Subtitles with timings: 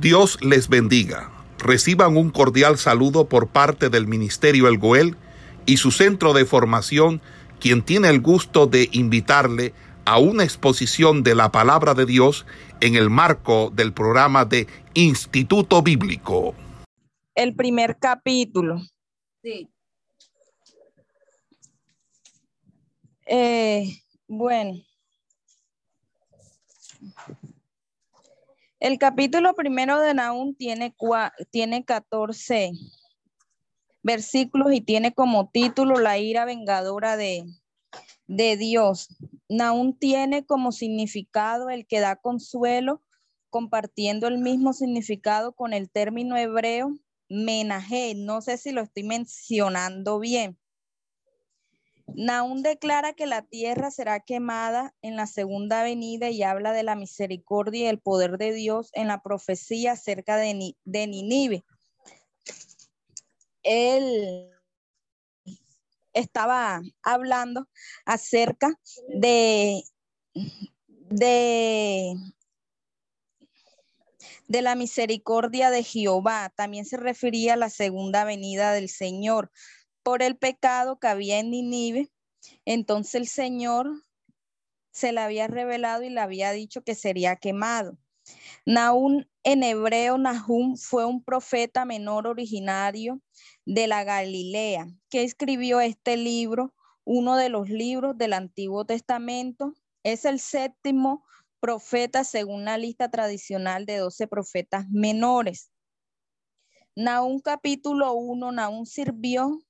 [0.00, 1.30] Dios les bendiga.
[1.58, 5.16] Reciban un cordial saludo por parte del Ministerio El Goel
[5.64, 7.22] y su centro de formación,
[7.60, 9.72] quien tiene el gusto de invitarle
[10.04, 12.44] a una exposición de la palabra de Dios
[12.80, 16.54] en el marco del programa de Instituto Bíblico.
[17.34, 18.82] El primer capítulo.
[19.42, 19.70] Sí.
[23.26, 24.74] Eh, bueno.
[28.78, 30.94] El capítulo primero de Nahum tiene,
[31.50, 32.72] tiene 14
[34.02, 37.44] versículos y tiene como título la ira vengadora de,
[38.26, 39.08] de Dios.
[39.48, 43.02] Nahum tiene como significado el que da consuelo,
[43.48, 46.94] compartiendo el mismo significado con el término hebreo
[47.30, 48.14] menaje.
[48.14, 50.58] No sé si lo estoy mencionando bien.
[52.14, 56.94] Naún declara que la tierra será quemada en la segunda venida y habla de la
[56.94, 61.64] misericordia y el poder de Dios en la profecía acerca de, de Ninive.
[63.62, 64.50] Él
[66.12, 67.68] estaba hablando
[68.04, 68.72] acerca
[69.08, 69.82] de,
[70.86, 72.14] de,
[74.46, 76.52] de la misericordia de Jehová.
[76.56, 79.50] También se refería a la segunda venida del Señor
[80.06, 82.12] por el pecado que había en Ninive.
[82.64, 84.04] Entonces el Señor
[84.92, 87.98] se le había revelado y le había dicho que sería quemado.
[88.64, 93.20] Nahum en hebreo, Nahum fue un profeta menor originario
[93.64, 99.74] de la Galilea que escribió este libro, uno de los libros del Antiguo Testamento.
[100.04, 101.24] Es el séptimo
[101.58, 105.72] profeta según la lista tradicional de doce profetas menores.
[106.94, 109.65] Nahum capítulo 1, Nahum sirvió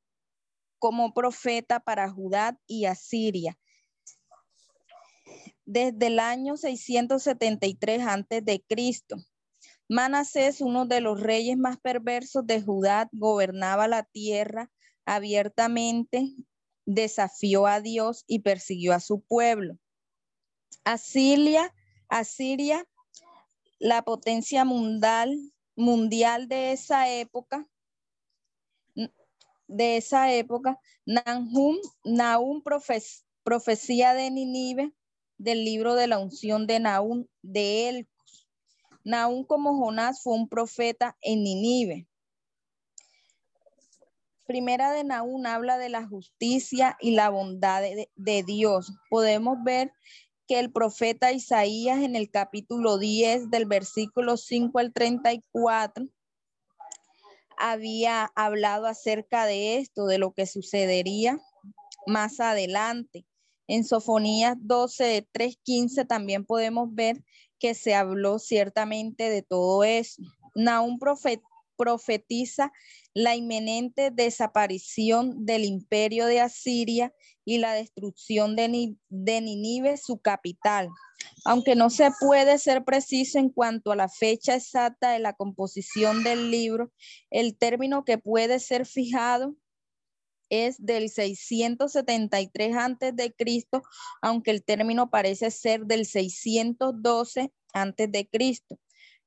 [0.79, 3.59] como profeta para Judá y Asiria.
[5.65, 9.17] Desde el año 673 antes de Cristo,
[9.89, 14.71] Manasés, uno de los reyes más perversos de Judá, gobernaba la tierra
[15.05, 16.35] abiertamente,
[16.85, 19.79] desafió a Dios y persiguió a su pueblo.
[20.85, 21.75] Asiria,
[22.09, 22.87] Asiria,
[23.79, 25.37] la potencia mundial,
[25.77, 27.67] mundial de esa época,
[29.69, 32.63] de esa época, Nahum, Nahum
[33.43, 34.93] profecía de Ninive,
[35.39, 38.49] del libro de la unción de Nahum de Elcos.
[39.05, 42.09] Nahum como Jonás fue un profeta en Ninive.
[44.47, 48.93] Primera de Nahum habla de la justicia y la bondad de, de Dios.
[49.11, 49.93] Podemos ver
[50.47, 56.09] que el profeta Isaías en el capítulo 10 del versículo 5 al 34
[57.57, 61.41] había hablado acerca de esto, de lo que sucedería
[62.07, 63.27] más adelante.
[63.69, 67.25] En Sofonías 12, 3, 15 también podemos ver
[67.59, 70.23] que se habló ciertamente de todo eso.
[70.55, 70.99] Nahum
[71.77, 72.73] profetiza
[73.13, 77.13] la inminente desaparición del imperio de Asiria
[77.45, 80.89] y la destrucción de, de Ninive, su capital.
[81.49, 86.25] Aunque no se puede ser preciso en cuanto a la fecha exacta de la composición
[86.25, 86.91] del libro,
[87.31, 89.55] el término que puede ser fijado
[90.51, 93.33] es del 673 antes de
[94.23, 98.29] aunque el término parece ser del 612 antes de.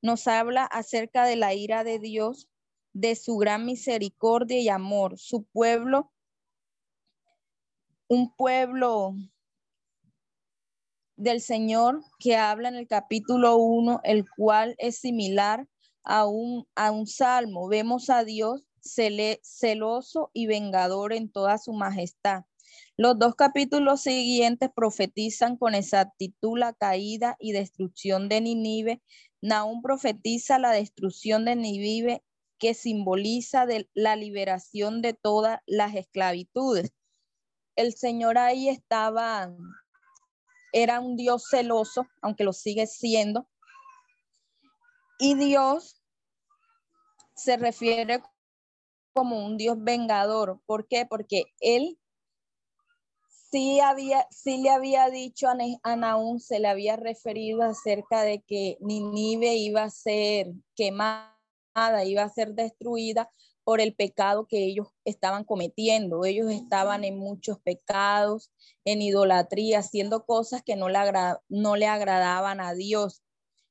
[0.02, 2.48] Nos habla acerca de la ira de Dios
[2.92, 5.18] de su gran misericordia y amor.
[5.18, 6.12] Su pueblo,
[8.08, 9.14] un pueblo
[11.20, 15.66] del Señor que habla en el capítulo 1, el cual es similar
[16.02, 17.68] a un, a un salmo.
[17.68, 22.44] Vemos a Dios celoso y vengador en toda su majestad.
[22.96, 29.02] Los dos capítulos siguientes profetizan con exactitud la caída y destrucción de Ninive.
[29.40, 32.22] Naúm profetiza la destrucción de Ninive
[32.58, 36.92] que simboliza la liberación de todas las esclavitudes.
[37.74, 39.50] El Señor ahí estaba,
[40.72, 43.48] era un Dios celoso, aunque lo sigue siendo.
[45.18, 46.00] Y Dios
[47.34, 48.22] se refiere
[49.12, 50.60] como un Dios vengador.
[50.66, 51.06] ¿Por qué?
[51.06, 51.98] Porque Él
[53.50, 58.78] sí, había, sí le había dicho a, a se le había referido acerca de que
[58.80, 61.30] Ninive iba a ser quemada
[62.04, 63.30] iba a ser destruida
[63.70, 66.24] por el pecado que ellos estaban cometiendo.
[66.24, 68.50] Ellos estaban en muchos pecados,
[68.84, 73.22] en idolatría, haciendo cosas que no le, agradaban a Dios.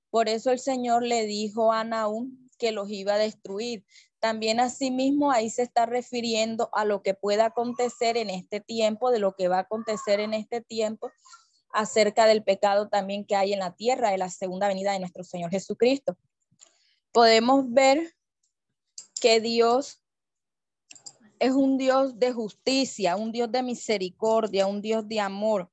[0.10, 3.84] Por eso el Señor le dijo a Naúm que los iba a destruir.
[4.22, 9.20] También asimismo ahí se está refiriendo a lo que pueda acontecer en este tiempo, de
[9.20, 11.12] lo que va a acontecer en este tiempo
[11.74, 15.26] acerca del pecado también que hay en la tierra de la segunda venida de nuestro
[15.26, 16.16] Señor Jesucristo.
[17.12, 18.14] podemos ver
[19.20, 20.02] que Dios
[21.40, 25.72] es un Dios de justicia, un Dios de misericordia, un Dios de amor,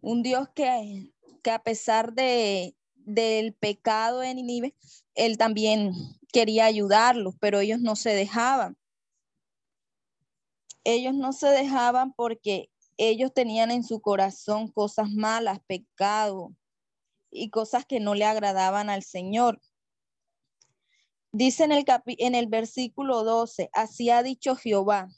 [0.00, 1.12] un Dios que,
[1.42, 4.74] que a pesar de, del pecado en Nínive,
[5.14, 5.92] él también
[6.32, 8.76] quería ayudarlos, pero ellos no se dejaban.
[10.84, 16.54] Ellos no se dejaban porque ellos tenían en su corazón cosas malas, pecado
[17.30, 19.60] y cosas que no le agradaban al Señor.
[21.38, 25.10] Dice en el, en el versículo 12, así ha dicho Jehová,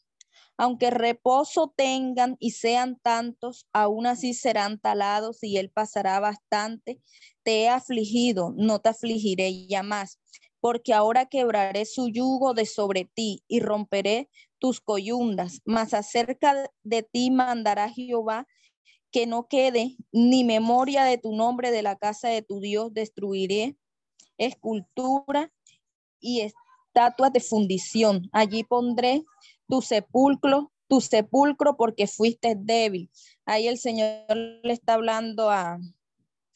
[0.56, 7.00] aunque reposo tengan y sean tantos, aún así serán talados y él pasará bastante.
[7.44, 10.18] Te he afligido, no te afligiré ya más,
[10.58, 14.28] porque ahora quebraré su yugo de sobre ti y romperé
[14.58, 18.48] tus coyundas, mas acerca de ti mandará Jehová
[19.12, 23.76] que no quede ni memoria de tu nombre de la casa de tu Dios, destruiré
[24.36, 25.52] escultura
[26.20, 28.28] y estatuas de fundición.
[28.32, 29.24] Allí pondré
[29.68, 33.10] tu sepulcro, tu sepulcro porque fuiste débil.
[33.44, 35.78] Ahí el Señor le está hablando a,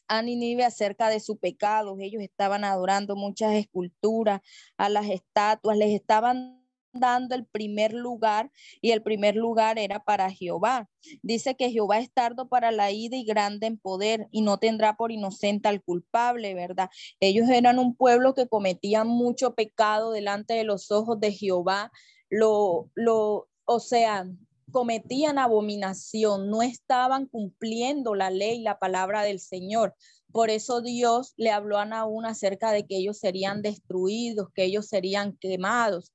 [0.07, 0.21] a
[0.65, 1.97] acerca de su pecado.
[1.99, 4.41] Ellos estaban adorando muchas esculturas,
[4.77, 6.62] a las estatuas, les estaban
[6.93, 8.51] dando el primer lugar
[8.81, 10.89] y el primer lugar era para Jehová.
[11.21, 14.95] Dice que Jehová es tardo para la ida y grande en poder y no tendrá
[14.95, 16.89] por inocente al culpable, ¿verdad?
[17.19, 21.91] Ellos eran un pueblo que cometía mucho pecado delante de los ojos de Jehová.
[22.29, 24.27] Lo, lo, o sea,
[24.71, 29.95] cometían abominación, no estaban cumpliendo la ley, la palabra del Señor.
[30.31, 34.87] Por eso Dios le habló a Naúm acerca de que ellos serían destruidos, que ellos
[34.87, 36.11] serían quemados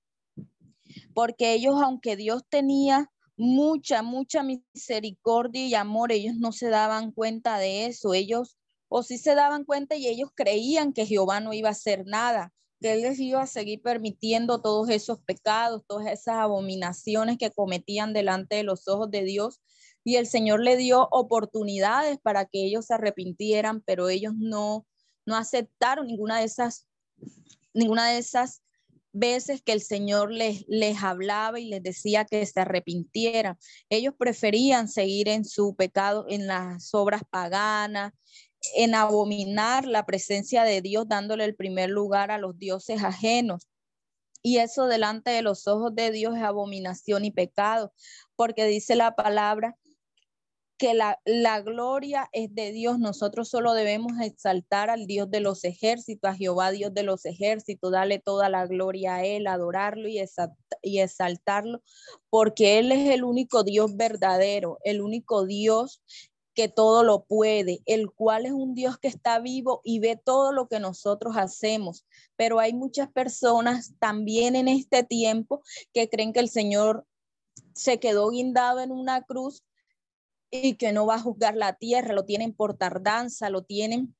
[1.14, 7.58] porque ellos, aunque Dios tenía mucha, mucha misericordia y amor, ellos no se daban cuenta
[7.58, 8.58] de eso, ellos
[8.88, 12.52] o sí se daban cuenta y ellos creían que Jehová no iba a hacer nada,
[12.80, 18.12] que él les iba a seguir permitiendo todos esos pecados, todas esas abominaciones que cometían
[18.12, 19.60] delante de los ojos de Dios.
[20.04, 24.86] Y el Señor le dio oportunidades para que ellos se arrepintieran, pero ellos no,
[25.26, 26.86] no aceptaron ninguna de esas,
[27.74, 28.62] ninguna de esas
[29.12, 33.58] veces que el Señor les, les hablaba y les decía que se arrepintieran.
[33.88, 38.12] Ellos preferían seguir en su pecado, en las obras paganas,
[38.74, 43.66] en abominar la presencia de Dios, dándole el primer lugar a los dioses ajenos.
[44.42, 47.92] Y eso delante de los ojos de Dios es abominación y pecado,
[48.36, 49.76] porque dice la palabra
[50.78, 52.98] que la, la, gloria es de Dios.
[52.98, 57.92] Nosotros solo debemos exaltar al Dios de los ejércitos, a Jehová Dios de los ejércitos,
[57.92, 60.22] darle toda la gloria a Él, adorarlo y,
[60.82, 61.82] y exaltarlo,
[62.30, 66.00] porque Él es el único Dios verdadero, el único Dios
[66.54, 70.52] que todo lo puede, el cual es un Dios que está vivo y ve todo
[70.52, 72.04] lo que nosotros hacemos.
[72.34, 77.06] Pero hay muchas personas también en este tiempo que creen que el Señor
[77.74, 79.62] se quedó guindado en una cruz
[80.50, 84.14] y que no va a juzgar la tierra, lo tienen por tardanza, lo tienen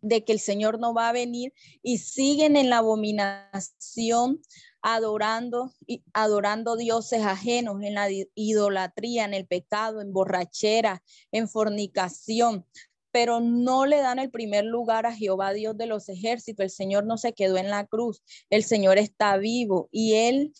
[0.00, 4.40] de que el Señor no va a venir y siguen en la abominación
[4.80, 12.64] adorando y adorando dioses ajenos en la idolatría, en el pecado, en borrachera, en fornicación,
[13.10, 16.64] pero no le dan el primer lugar a Jehová Dios de los ejércitos.
[16.64, 20.52] El Señor no se quedó en la cruz, el Señor está vivo y él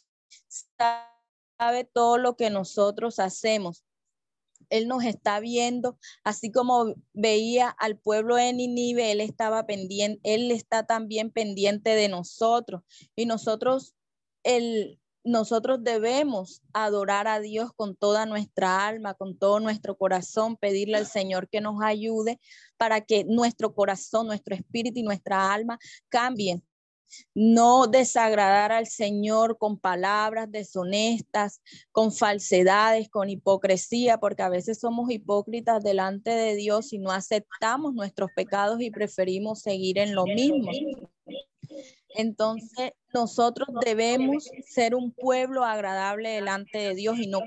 [1.59, 3.85] sabe todo lo que nosotros hacemos.
[4.71, 10.51] Él nos está viendo, así como veía al pueblo de Ninive, Él estaba pendiente, Él
[10.51, 12.83] está también pendiente de nosotros.
[13.17, 13.95] Y nosotros,
[14.43, 20.97] el, nosotros debemos adorar a Dios con toda nuestra alma, con todo nuestro corazón, pedirle
[20.97, 22.41] al Señor que nos ayude
[22.77, 26.63] para que nuestro corazón, nuestro espíritu y nuestra alma cambien
[27.35, 31.61] no desagradar al Señor con palabras deshonestas,
[31.93, 37.95] con falsedades, con hipocresía, porque a veces somos hipócritas delante de Dios y no aceptamos
[37.95, 40.71] nuestros pecados y preferimos seguir en lo mismo.
[42.11, 47.41] Entonces, nosotros debemos ser un pueblo agradable delante de Dios y no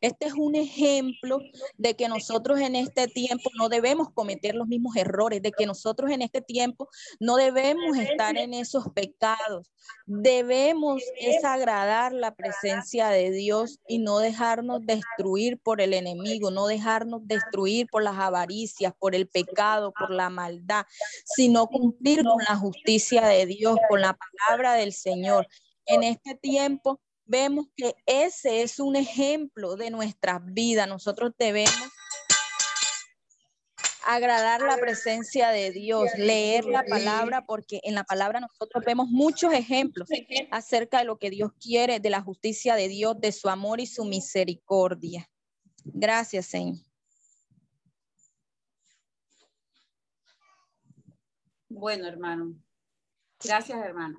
[0.00, 1.40] este es un ejemplo
[1.76, 6.10] de que nosotros en este tiempo no debemos cometer los mismos errores, de que nosotros
[6.10, 9.72] en este tiempo no debemos estar en esos pecados.
[10.06, 16.66] Debemos es agradar la presencia de Dios y no dejarnos destruir por el enemigo, no
[16.66, 20.84] dejarnos destruir por las avaricias, por el pecado, por la maldad,
[21.24, 25.46] sino cumplir con la justicia de Dios, con la palabra del Señor Señor.
[25.86, 30.86] En este tiempo vemos que ese es un ejemplo de nuestra vida.
[30.86, 31.90] Nosotros debemos
[34.06, 39.52] agradar la presencia de Dios, leer la palabra, porque en la palabra nosotros vemos muchos
[39.52, 40.08] ejemplos
[40.50, 43.86] acerca de lo que Dios quiere, de la justicia de Dios, de su amor y
[43.86, 45.28] su misericordia.
[45.84, 46.78] Gracias, Señor.
[51.68, 52.54] Bueno, hermano.
[53.44, 54.18] Gracias, hermana.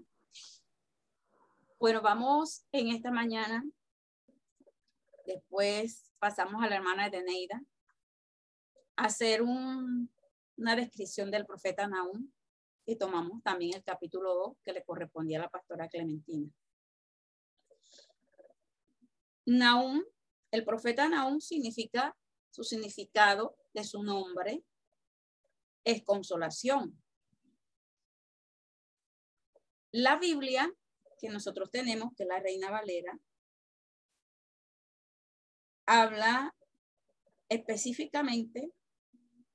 [1.79, 3.63] Bueno, vamos en esta mañana.
[5.25, 7.63] Después pasamos a la hermana de Neida
[8.97, 12.29] hacer una descripción del profeta Naúm
[12.85, 16.51] y tomamos también el capítulo 2 que le correspondía a la pastora Clementina.
[19.45, 20.03] Naúm,
[20.51, 22.13] el profeta Naúm significa,
[22.49, 24.65] su significado de su nombre
[25.85, 27.01] es consolación.
[29.91, 30.69] La Biblia
[31.19, 33.19] que nosotros tenemos, que es la Reina Valera,
[35.85, 36.55] habla
[37.49, 38.71] específicamente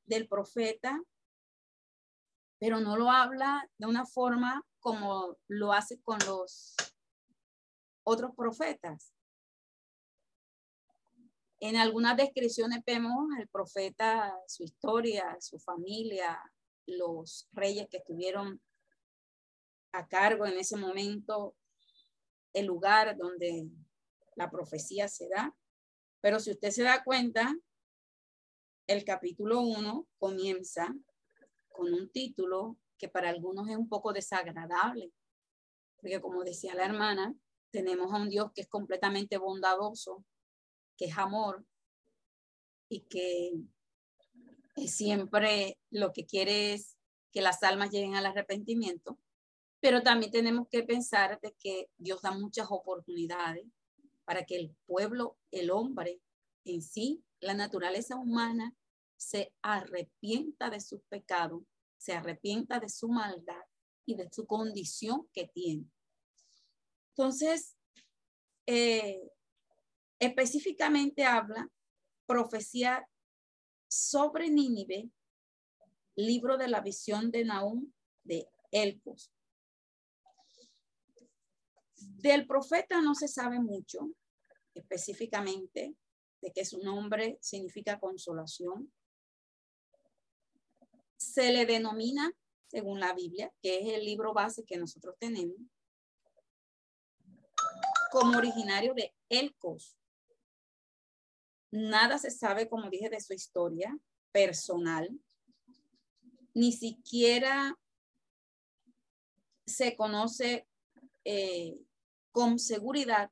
[0.04, 1.00] del profeta,
[2.59, 6.75] pero no lo habla de una forma como lo hace con los
[8.04, 9.12] otros profetas.
[11.61, 16.38] En algunas descripciones vemos al profeta, su historia, su familia,
[16.87, 18.61] los reyes que estuvieron
[19.95, 21.55] a cargo en ese momento,
[22.53, 23.69] el lugar donde
[24.35, 25.57] la profecía se da.
[26.21, 27.55] Pero si usted se da cuenta,
[28.89, 30.93] el capítulo 1 comienza
[31.69, 35.13] con un título que para algunos es un poco desagradable,
[35.97, 37.35] porque como decía la hermana,
[37.71, 40.25] tenemos a un Dios que es completamente bondadoso,
[40.97, 41.65] que es amor
[42.89, 43.53] y que
[44.87, 46.97] siempre lo que quiere es
[47.33, 49.19] que las almas lleguen al arrepentimiento,
[49.85, 53.67] pero también tenemos que pensar de que Dios da muchas oportunidades
[54.25, 56.23] para que el pueblo, el hombre
[56.64, 58.75] en sí, la naturaleza humana
[59.19, 61.64] se arrepienta de sus pecados,
[61.99, 63.61] se arrepienta de su maldad
[64.07, 65.85] y de su condición que tiene.
[67.11, 67.76] Entonces,
[68.64, 69.21] eh,
[70.19, 71.69] específicamente habla
[72.25, 73.07] profecía
[73.87, 75.11] sobre Nínive,
[76.17, 79.34] libro de la visión de Nahum de Elcos.
[82.25, 84.11] Del profeta no se sabe mucho
[84.73, 85.95] específicamente
[86.40, 88.90] de que su nombre significa consolación.
[91.19, 92.33] Se le denomina,
[92.66, 95.59] según la Biblia, que es el libro base que nosotros tenemos,
[98.11, 99.99] como originario de Elcos.
[101.73, 103.99] Nada se sabe, como dije, de su historia
[104.33, 105.11] personal.
[106.54, 107.78] Ni siquiera
[109.66, 110.66] se conoce
[111.26, 111.85] eh,
[112.35, 113.31] con seguridad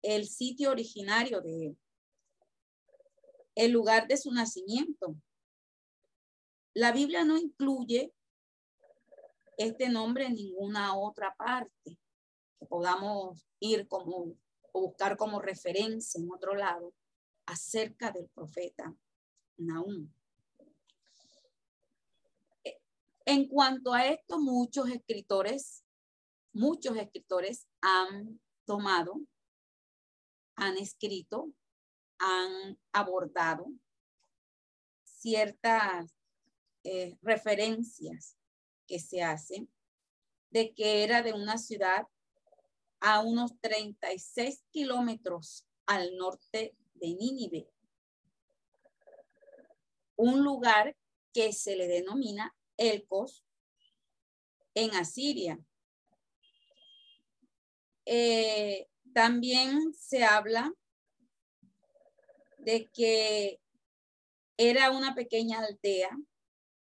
[0.00, 1.78] el sitio originario de él,
[3.56, 5.16] el lugar de su nacimiento.
[6.72, 8.14] La Biblia no incluye
[9.58, 11.98] este nombre en ninguna otra parte
[12.60, 14.36] que podamos ir como
[14.72, 16.94] o buscar como referencia en otro lado
[17.44, 18.94] acerca del profeta
[19.56, 20.08] Nahum.
[23.24, 25.84] En cuanto a esto, muchos escritores,
[26.52, 29.20] muchos escritores han tomado
[30.60, 31.50] han escrito,
[32.18, 33.66] han abordado
[35.04, 36.14] ciertas
[36.84, 38.36] eh, referencias
[38.86, 39.70] que se hacen
[40.50, 42.06] de que era de una ciudad
[43.00, 47.70] a unos 36 kilómetros al norte de Nínive,
[50.16, 50.96] un lugar
[51.32, 53.46] que se le denomina Elcos
[54.74, 55.58] en Asiria.
[58.12, 60.74] Eh, también se habla
[62.58, 63.60] de que
[64.56, 66.10] era una pequeña aldea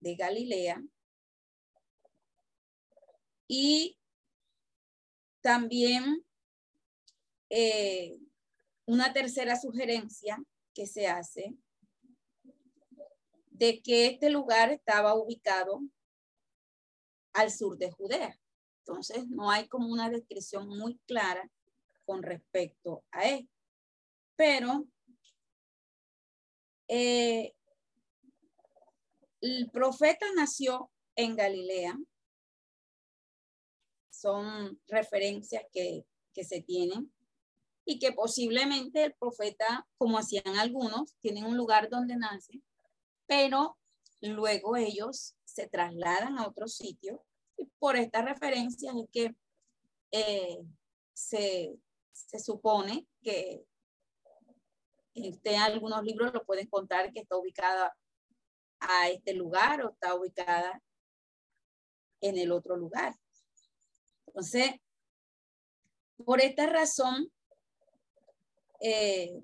[0.00, 0.82] de Galilea
[3.46, 3.98] y
[5.42, 6.24] también
[7.50, 8.16] eh,
[8.86, 10.42] una tercera sugerencia
[10.72, 11.54] que se hace
[13.50, 15.82] de que este lugar estaba ubicado
[17.34, 18.41] al sur de Judea.
[18.84, 21.48] Entonces, no hay como una descripción muy clara
[22.04, 23.48] con respecto a él.
[24.34, 24.86] Pero
[26.88, 27.54] eh,
[29.40, 31.96] el profeta nació en Galilea.
[34.10, 37.12] Son referencias que, que se tienen
[37.84, 42.60] y que posiblemente el profeta, como hacían algunos, tienen un lugar donde nace,
[43.26, 43.78] pero
[44.20, 47.24] luego ellos se trasladan a otro sitio
[47.78, 49.34] por estas referencias es que
[50.12, 50.58] eh,
[51.12, 51.74] se,
[52.12, 53.64] se supone que
[55.14, 57.96] en algunos libros lo pueden contar que está ubicada
[58.80, 60.82] a este lugar o está ubicada
[62.20, 63.14] en el otro lugar.
[64.26, 64.70] Entonces,
[66.24, 67.30] por esta razón,
[68.80, 69.40] eh,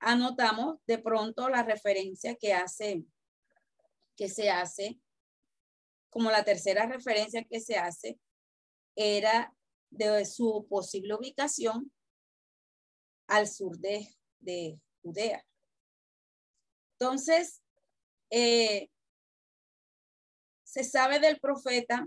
[0.00, 3.04] anotamos de pronto la referencia que hace,
[4.16, 4.98] que se hace,
[6.12, 8.20] como la tercera referencia que se hace,
[8.94, 9.54] era
[9.90, 11.90] de su posible ubicación
[13.28, 15.42] al sur de, de Judea.
[16.98, 17.62] Entonces,
[18.28, 18.90] eh,
[20.64, 22.06] se sabe del profeta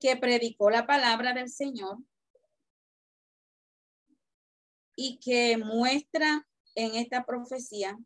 [0.00, 1.98] que predicó la palabra del Señor
[4.96, 7.96] y que muestra en esta profecía,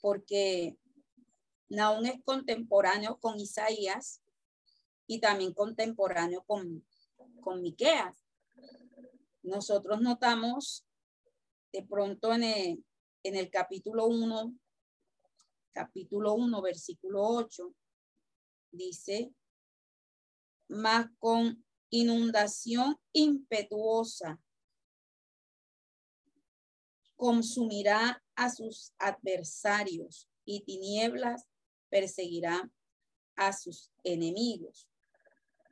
[0.00, 0.76] porque
[1.74, 4.22] Naún es contemporáneo con Isaías
[5.06, 6.86] y también contemporáneo con,
[7.40, 8.24] con Miqueas.
[9.42, 10.86] Nosotros notamos
[11.72, 12.84] de pronto en el,
[13.22, 14.54] en el capítulo 1,
[15.72, 17.74] capítulo 1, versículo 8,
[18.70, 19.32] dice,
[20.68, 24.40] más con inundación impetuosa
[27.16, 31.48] consumirá a sus adversarios y tinieblas
[31.94, 32.68] perseguirá
[33.36, 34.88] a sus enemigos.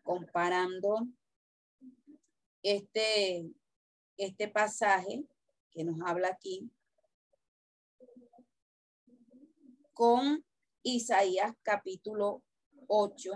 [0.05, 1.09] Comparando
[2.63, 3.51] este,
[4.17, 5.25] este pasaje
[5.73, 6.71] que nos habla aquí
[9.93, 10.45] con
[10.85, 12.45] Isaías capítulo
[12.87, 13.33] 8.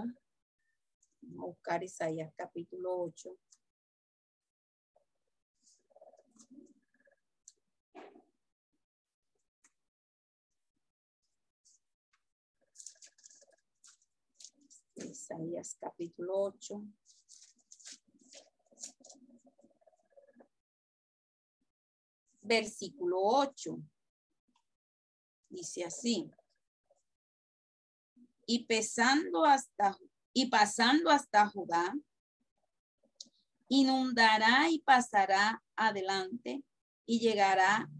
[1.22, 3.36] Vamos a buscar Isaías capítulo 8.
[15.26, 16.84] Isaías capítulo 8.
[22.42, 23.76] Versículo 8.
[25.48, 26.30] Dice así.
[28.46, 29.98] Y pesando hasta
[30.32, 31.92] y pasando hasta Judá,
[33.66, 36.62] inundará y pasará adelante
[37.04, 37.90] y llegará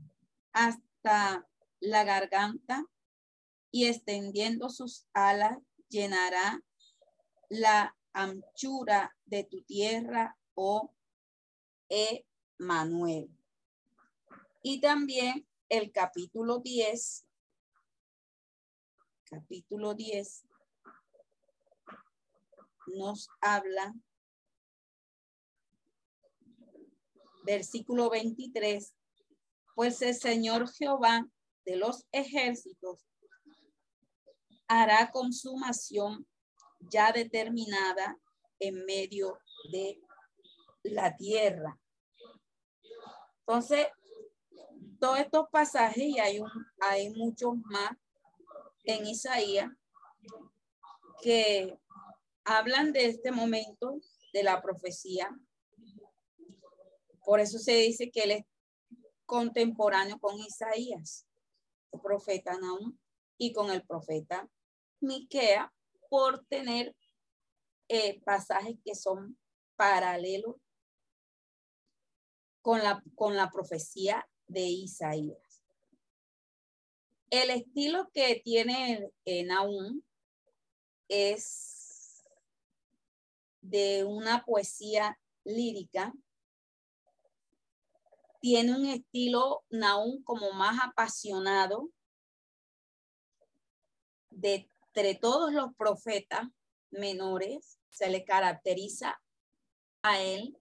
[0.52, 1.44] hasta
[1.80, 2.86] la garganta
[3.72, 5.58] y extendiendo sus alas
[5.88, 6.62] llenará
[7.48, 10.92] la anchura de tu tierra, oh
[11.88, 13.30] Emanuel.
[14.62, 17.26] Y también el capítulo 10,
[19.24, 20.46] capítulo 10,
[22.87, 23.94] nos habla,
[27.44, 28.94] versículo 23,
[29.74, 31.28] pues el Señor Jehová
[31.64, 33.06] de los ejércitos
[34.68, 36.26] hará consumación
[36.90, 38.18] ya determinada
[38.59, 39.38] en medio
[39.70, 40.01] de
[40.83, 41.79] la tierra.
[43.40, 43.87] Entonces,
[44.99, 47.90] todos estos pasajes, y hay, un, hay muchos más
[48.85, 49.70] en Isaías,
[51.22, 51.79] que
[52.44, 54.01] hablan de este momento
[54.33, 55.31] de la profecía.
[57.25, 58.44] Por eso se dice que él es
[59.27, 61.27] contemporáneo con Isaías,
[61.92, 62.96] el profeta Naum,
[63.38, 64.49] y con el profeta
[65.01, 65.72] Miquea,
[66.08, 66.94] por tener
[67.88, 69.38] eh, pasajes que son
[69.76, 70.56] paralelos
[72.62, 75.62] con la, con la profecía de Isaías.
[77.30, 79.46] El estilo que tiene eh,
[81.08, 82.24] es
[83.60, 86.12] de una poesía lírica.
[88.40, 91.90] Tiene un estilo Naum como más apasionado
[94.30, 96.48] de entre todos los profetas
[96.90, 99.20] menores, se le caracteriza
[100.00, 100.56] a él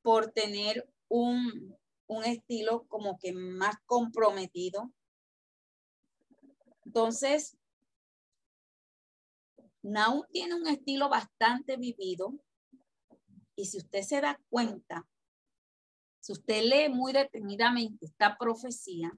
[0.00, 4.92] por tener un, un estilo como que más comprometido.
[6.84, 7.56] Entonces,
[9.82, 12.32] Nau tiene un estilo bastante vivido
[13.56, 15.04] y si usted se da cuenta,
[16.20, 19.10] si usted lee muy detenidamente esta profecía,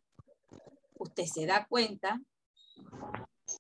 [0.94, 2.18] usted se da cuenta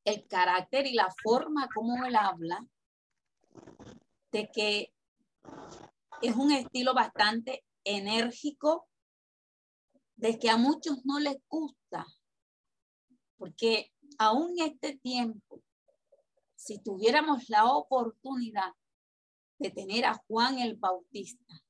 [0.04, 2.66] el carácter y la forma como él habla,
[4.32, 4.92] de que
[6.22, 8.88] es un estilo bastante enérgico,
[10.16, 12.06] de que a muchos no les gusta,
[13.36, 15.62] porque aún en este tiempo,
[16.56, 18.72] si tuviéramos la oportunidad
[19.58, 21.62] de tener a Juan el Bautista,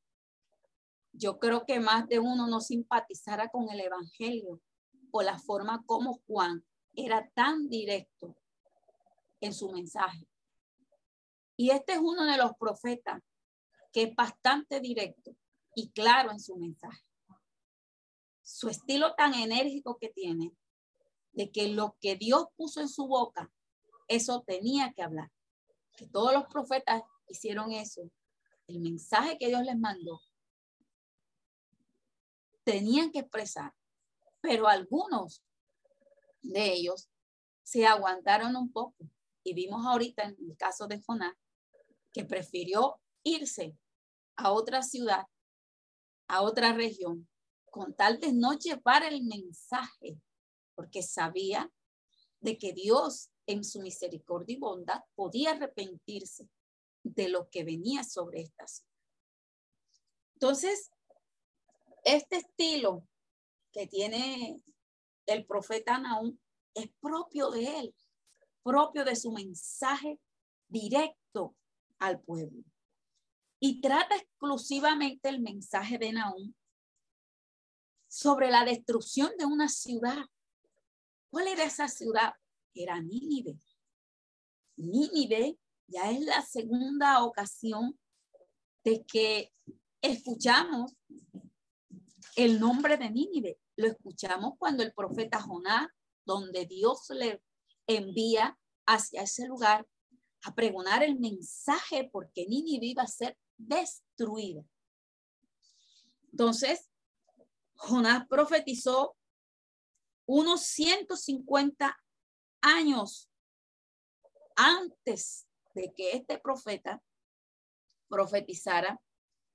[1.13, 4.61] yo creo que más de uno no simpatizara con el Evangelio
[5.11, 6.65] por la forma como Juan
[6.99, 8.37] era tan directo
[9.41, 10.27] en su mensaje.
[11.57, 13.23] Y este es uno de los profetas
[13.93, 15.37] que es bastante directo
[15.75, 17.05] y claro en su mensaje.
[18.43, 20.57] su estilo tan enérgico que tiene,
[21.33, 23.53] de que lo que Dios puso en su boca,
[24.09, 25.31] eso tenía que hablar.
[25.97, 28.11] Que todos los profetas hicieron eso.
[28.67, 30.23] El mensaje que Dios les mandó,
[32.65, 33.75] tenían que expresar.
[34.41, 35.43] Pero algunos
[36.49, 37.09] de ellos
[37.63, 38.97] se aguantaron un poco.
[39.45, 41.35] Y vimos ahorita en el caso de Jonás
[42.13, 43.77] que prefirió irse
[44.37, 45.27] a otra ciudad,
[46.29, 47.29] a otra región,
[47.71, 50.19] con tal de no llevar el mensaje,
[50.75, 51.71] porque sabía
[52.41, 56.49] de que Dios en su misericordia y bondad podía arrepentirse
[57.03, 58.85] de lo que venía sobre estas.
[60.35, 60.91] Entonces,
[62.05, 63.07] este estilo
[63.73, 64.63] que tiene
[65.29, 66.39] el profeta Naúm
[66.75, 67.95] es propio de él,
[68.63, 70.19] propio de su mensaje
[70.69, 71.57] directo
[71.99, 72.65] al pueblo.
[73.61, 76.55] Y trata exclusivamente el mensaje de Naúm
[78.09, 80.25] sobre la destrucción de una ciudad.
[81.31, 82.33] ¿Cuál era esa ciudad?
[82.75, 83.59] Era Nínive.
[84.77, 87.99] Nínive ya es la segunda ocasión
[88.85, 89.53] de que
[90.01, 90.95] escuchamos
[92.37, 93.59] el nombre de Nínive.
[93.79, 95.87] Lo escuchamos cuando el profeta Jonás,
[96.25, 97.41] donde Dios le
[97.87, 99.87] envía hacia ese lugar
[100.43, 104.65] a pregonar el mensaje porque Nínive iba a ser destruida.
[106.33, 106.91] Entonces,
[107.77, 109.17] Jonás profetizó
[110.27, 111.97] unos 150
[112.61, 113.31] años
[114.57, 117.01] antes de que este profeta
[118.09, 119.01] profetizara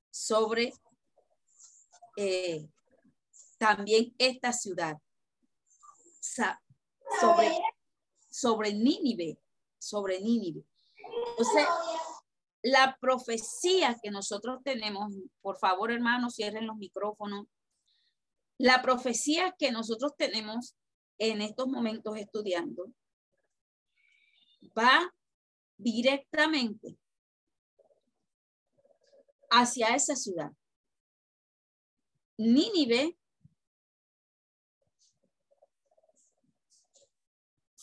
[0.09, 0.71] sobre
[2.15, 2.69] eh,
[3.63, 4.97] también esta ciudad,
[6.19, 7.49] sobre,
[8.29, 9.39] sobre Nínive,
[9.79, 10.65] sobre Nínive.
[11.29, 11.65] Entonces,
[12.61, 17.47] la profecía que nosotros tenemos, por favor, hermanos, cierren los micrófonos.
[18.57, 20.75] La profecía que nosotros tenemos
[21.17, 22.91] en estos momentos estudiando
[24.77, 25.09] va
[25.77, 26.97] directamente
[29.49, 30.51] hacia esa ciudad.
[32.37, 33.17] Nínive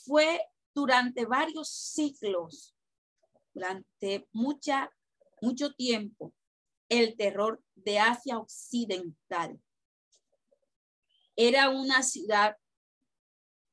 [0.05, 0.41] fue
[0.75, 2.75] durante varios ciclos,
[3.53, 4.91] durante mucha,
[5.41, 6.33] mucho tiempo,
[6.89, 9.61] el terror de Asia Occidental.
[11.37, 12.57] Era una ciudad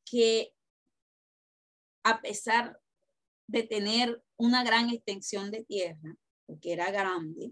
[0.05, 0.53] que
[2.03, 2.79] a pesar
[3.47, 7.51] de tener una gran extensión de tierra, porque era grande,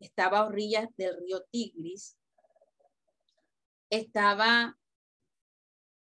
[0.00, 2.16] estaba a orillas del río Tigris,
[3.90, 4.78] estaba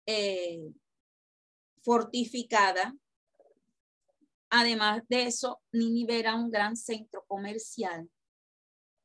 [0.05, 0.71] eh,
[1.87, 2.93] fortificada.
[4.49, 8.09] Además de eso, Nínive era un gran centro comercial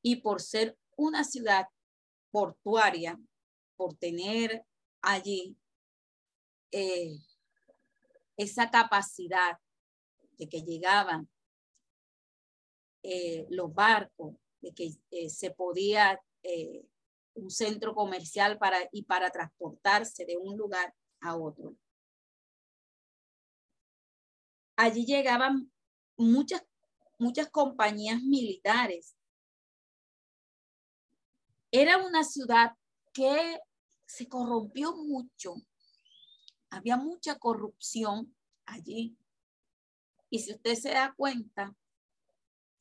[0.02, 1.68] y por ser una ciudad
[2.32, 3.20] portuaria,
[3.76, 4.64] por tener
[5.00, 5.56] allí
[6.72, 7.20] eh,
[8.36, 9.58] esa capacidad
[10.36, 11.28] de que llegaban
[13.04, 16.20] eh, los barcos, de que eh, se podía
[17.34, 21.76] un centro comercial para, y para transportarse de un lugar a otro
[24.82, 25.70] allí llegaban
[26.16, 26.64] muchas,
[27.18, 29.16] muchas compañías militares.
[31.70, 32.72] Era una ciudad
[33.12, 33.60] que
[34.06, 35.54] se corrompió mucho.
[36.68, 38.34] Había mucha corrupción
[38.66, 39.16] allí.
[40.30, 41.74] Y si usted se da cuenta,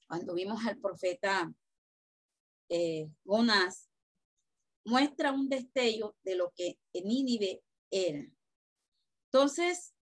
[0.08, 1.54] cuando vimos al profeta
[2.68, 3.10] eh,
[4.86, 7.62] muestra un destello de lo que Nínive
[7.92, 8.26] era.
[9.26, 9.94] Entonces,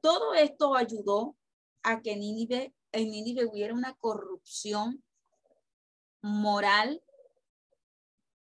[0.00, 1.36] todo esto ayudó
[1.82, 5.02] a que en Nínive hubiera una corrupción
[6.22, 7.02] moral,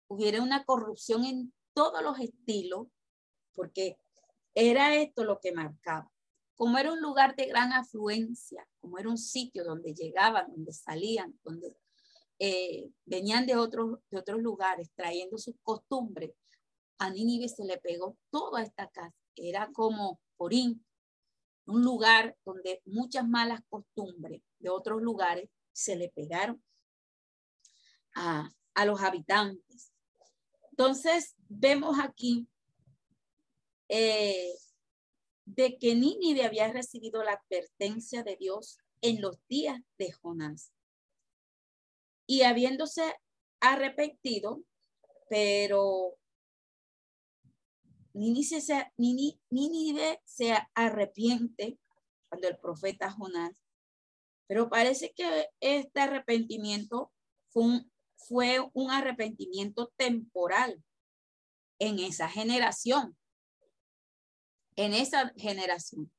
[0.07, 2.87] hubiera una corrupción en todos los estilos,
[3.53, 3.97] porque
[4.53, 6.09] era esto lo que marcaba.
[6.55, 11.37] Como era un lugar de gran afluencia, como era un sitio donde llegaban, donde salían,
[11.43, 11.75] donde
[12.39, 16.31] eh, venían de otros, de otros lugares trayendo sus costumbres,
[16.99, 19.15] a Nínive se le pegó toda esta casa.
[19.35, 20.85] Era como Porín,
[21.65, 26.63] un lugar donde muchas malas costumbres de otros lugares se le pegaron
[28.15, 28.49] a,
[28.85, 29.91] los habitantes.
[30.71, 32.47] Entonces, vemos aquí
[33.89, 34.53] eh,
[35.45, 40.73] de que Nínive había recibido la advertencia de Dios en los días de Jonás.
[42.25, 43.13] Y habiéndose
[43.59, 44.63] arrepentido,
[45.29, 46.17] pero
[48.13, 51.79] Nínive se, se arrepiente
[52.29, 53.63] cuando el profeta Jonás,
[54.47, 57.11] pero parece que este arrepentimiento
[57.49, 60.83] fue un, fue un arrepentimiento temporal,
[61.79, 63.17] en esa generación.
[64.75, 66.11] En esa generación.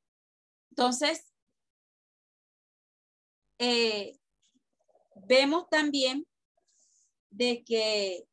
[0.71, 1.33] Entonces,
[3.59, 4.19] eh,
[5.27, 6.27] vemos también
[7.31, 8.29] de que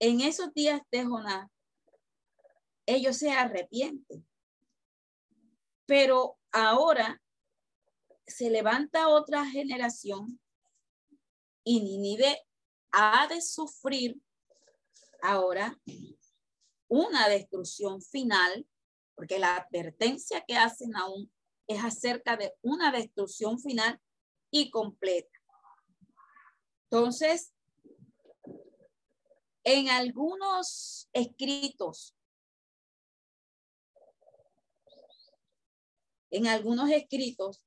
[0.00, 1.50] en esos días de Jonás,
[2.86, 4.26] ellos se arrepienten.
[5.86, 7.20] Pero ahora
[8.26, 10.40] se levanta otra generación
[11.64, 12.46] y Nínive
[12.92, 14.20] ha de sufrir
[15.22, 15.78] ahora
[16.88, 18.66] una destrucción final,
[19.14, 21.30] porque la advertencia que hacen aún
[21.66, 24.00] es acerca de una destrucción final
[24.50, 25.38] y completa.
[26.90, 27.52] Entonces,
[29.70, 32.16] en algunos escritos,
[36.30, 37.62] en algunos escritos,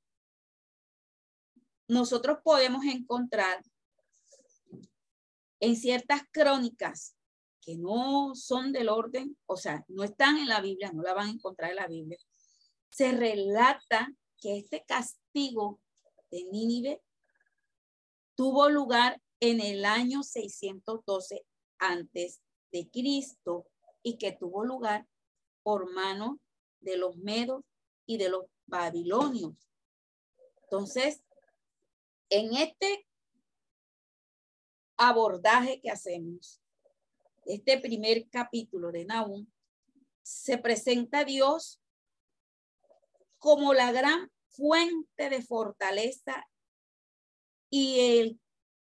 [1.87, 3.63] nosotros podemos encontrar
[5.59, 7.15] en ciertas crónicas
[7.61, 11.27] que no son del orden, o sea, no están en la Biblia, no la van
[11.27, 12.17] a encontrar en la Biblia,
[12.89, 15.79] se relata que este castigo
[16.31, 17.03] de Nínive
[18.33, 21.45] tuvo lugar en el año 612
[21.81, 22.41] antes
[22.71, 23.67] de Cristo
[24.01, 25.05] y que tuvo lugar
[25.63, 26.39] por mano
[26.79, 27.63] de los medos
[28.05, 29.69] y de los babilonios.
[30.63, 31.21] Entonces,
[32.29, 33.05] en este
[34.95, 36.61] abordaje que hacemos,
[37.45, 39.47] este primer capítulo de Nahum,
[40.21, 41.81] se presenta a Dios
[43.39, 46.47] como la gran fuente de fortaleza
[47.69, 48.39] y, el,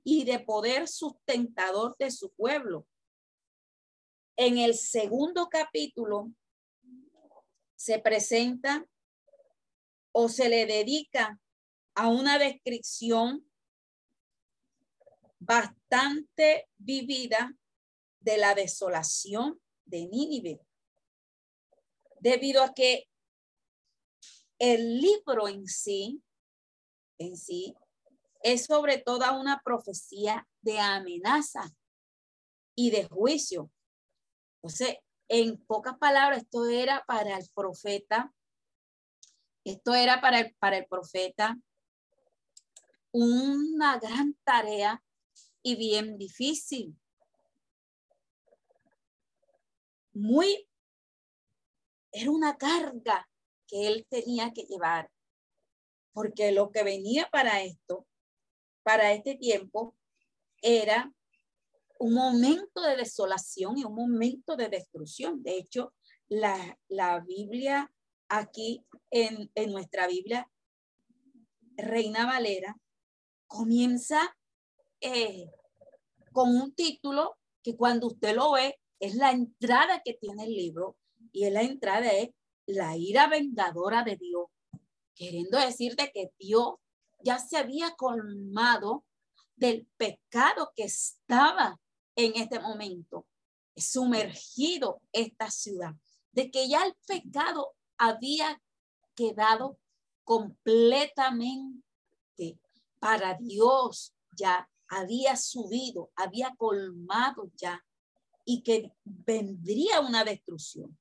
[0.08, 2.86] y de poder sustentador de su pueblo.
[4.36, 6.30] En el segundo capítulo
[7.74, 8.86] se presenta
[10.12, 11.40] o se le dedica
[11.96, 13.50] a una descripción
[15.40, 17.52] bastante vivida
[18.20, 20.60] de la desolación de Nínive,
[22.20, 23.08] debido a que
[24.60, 26.22] el libro en sí,
[27.18, 27.74] en sí,
[28.46, 31.68] es sobre todo una profecía de amenaza
[32.76, 33.72] y de juicio.
[34.62, 38.32] Entonces, en pocas palabras, esto era para el profeta,
[39.64, 41.58] esto era para el, para el profeta
[43.10, 45.02] una gran tarea
[45.64, 46.96] y bien difícil.
[50.12, 50.68] Muy,
[52.12, 53.28] era una carga
[53.66, 55.10] que él tenía que llevar,
[56.12, 58.05] porque lo que venía para esto,
[58.86, 59.96] para este tiempo,
[60.62, 61.12] era
[61.98, 65.42] un momento de desolación y un momento de destrucción.
[65.42, 65.92] De hecho,
[66.28, 67.92] la, la Biblia
[68.28, 70.48] aquí en, en nuestra Biblia,
[71.76, 72.76] Reina Valera,
[73.48, 74.36] comienza
[75.00, 75.50] eh,
[76.30, 80.96] con un título que cuando usted lo ve es la entrada que tiene el libro
[81.32, 82.30] y la entrada es
[82.66, 84.46] la ira vengadora de Dios,
[85.16, 86.74] queriendo decirte que Dios
[87.26, 89.04] ya se había colmado
[89.56, 91.80] del pecado que estaba
[92.14, 93.26] en este momento,
[93.76, 95.96] sumergido esta ciudad,
[96.30, 98.62] de que ya el pecado había
[99.16, 99.80] quedado
[100.22, 101.82] completamente
[103.00, 107.84] para Dios, ya había subido, había colmado ya
[108.44, 110.96] y que vendría una destrucción.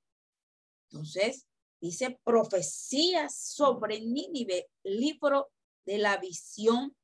[0.90, 1.46] Entonces,
[1.80, 5.52] dice profecías sobre Nínive, libro
[5.86, 6.96] de la visión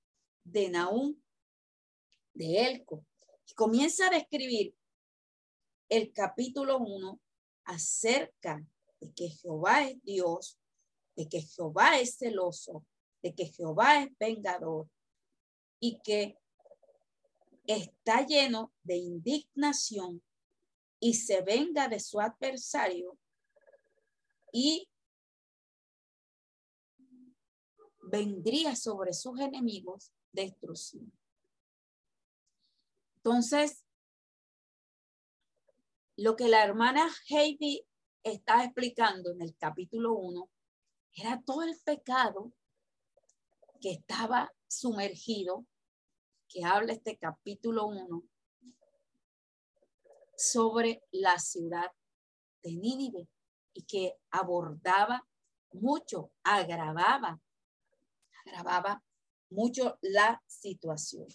[0.43, 1.15] de Naúm
[2.33, 3.05] de Elco.
[3.47, 4.75] Y comienza a describir
[5.89, 7.19] el capítulo 1
[7.65, 8.65] acerca
[8.99, 10.57] de que Jehová es Dios,
[11.15, 12.85] de que Jehová es celoso,
[13.21, 14.89] de que Jehová es vengador
[15.79, 16.37] y que
[17.67, 20.23] está lleno de indignación
[20.99, 23.17] y se venga de su adversario
[24.51, 24.87] y
[28.11, 31.11] vendría sobre sus enemigos destrucción.
[33.17, 33.85] Entonces,
[36.17, 37.85] lo que la hermana Heidi
[38.23, 40.49] está explicando en el capítulo 1
[41.13, 42.51] era todo el pecado
[43.79, 45.65] que estaba sumergido,
[46.47, 48.23] que habla este capítulo 1
[50.35, 51.91] sobre la ciudad
[52.61, 53.27] de Nínive
[53.73, 55.25] y que abordaba
[55.71, 57.39] mucho, agravaba,
[58.45, 59.03] agravaba
[59.49, 61.27] mucho la situación.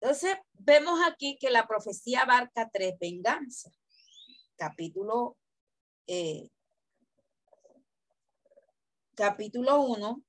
[0.00, 3.72] Entonces, vemos aquí que la profecía abarca tres venganzas.
[4.56, 5.36] Capítulo,
[6.06, 6.48] eh,
[9.14, 10.22] capítulo 1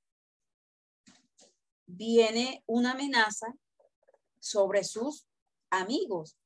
[1.86, 3.48] viene una amenaza
[4.40, 5.28] sobre sus
[5.70, 6.38] amigos.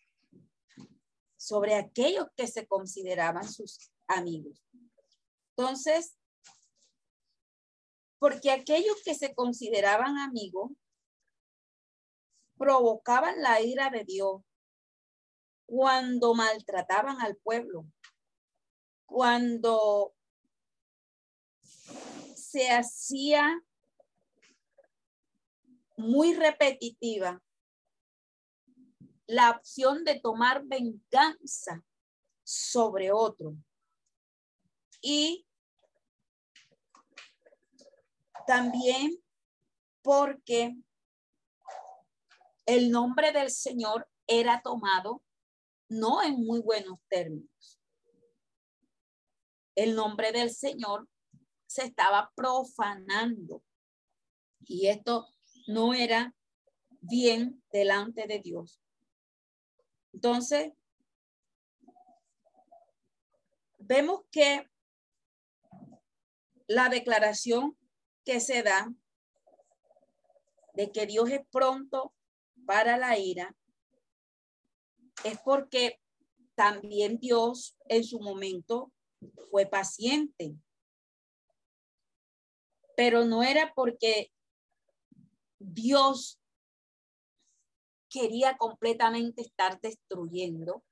[1.38, 4.64] sobre aquellos que se consideraban sus amigos.
[5.58, 6.16] Entonces,
[8.22, 10.70] porque aquellos que se consideraban amigos
[12.56, 14.44] provocaban la ira de Dios
[15.66, 17.88] cuando maltrataban al pueblo,
[19.08, 20.14] cuando
[21.64, 23.60] se hacía
[25.98, 27.42] muy repetitiva
[29.26, 31.84] la opción de tomar venganza
[32.44, 33.56] sobre otro.
[35.02, 35.48] Y
[38.46, 39.18] también
[40.02, 40.76] porque
[42.66, 45.22] el nombre del Señor era tomado
[45.90, 47.80] no en muy buenos términos.
[49.76, 51.08] El nombre del Señor
[51.66, 53.64] se estaba profanando
[54.62, 55.28] y esto
[55.68, 56.34] no era
[57.02, 58.82] bien delante de Dios.
[60.14, 60.74] Entonces,
[63.80, 64.70] vemos que
[66.68, 67.78] la declaración
[68.24, 68.94] que se da
[70.74, 72.14] de que Dios es pronto
[72.66, 73.56] para la ira
[75.24, 76.00] es porque
[76.56, 78.92] también Dios en su momento
[79.50, 80.56] fue paciente.
[82.96, 84.32] Pero no era porque
[85.60, 86.40] Dios
[88.10, 90.84] quería completamente estar destruyendo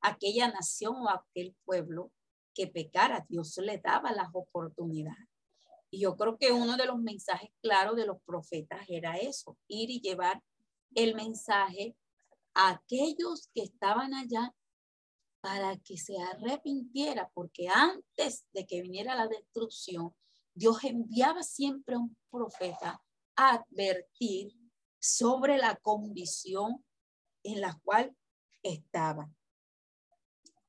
[0.00, 2.12] aquella nación o aquel pueblo
[2.54, 3.24] que pecara.
[3.28, 5.35] Dios le daba las oportunidades.
[5.98, 10.00] Yo creo que uno de los mensajes claros de los profetas era eso, ir y
[10.00, 10.42] llevar
[10.94, 11.96] el mensaje
[12.54, 14.54] a aquellos que estaban allá
[15.40, 20.14] para que se arrepintiera, porque antes de que viniera la destrucción,
[20.54, 23.00] Dios enviaba siempre a un profeta
[23.36, 24.54] a advertir
[24.98, 26.84] sobre la condición
[27.42, 28.16] en la cual
[28.62, 29.30] estaba.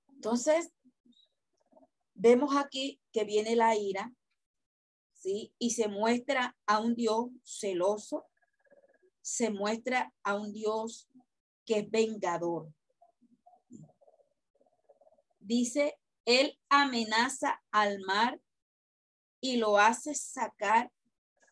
[0.10, 0.72] Entonces,
[2.14, 4.14] vemos aquí que viene la ira,
[5.18, 5.54] ¿sí?
[5.60, 8.26] Y se muestra a un Dios celoso,
[9.22, 11.10] se muestra a un Dios
[11.66, 12.74] que es vengador.
[15.40, 18.40] Dice, él amenaza al mar
[19.40, 20.92] y lo hace sacar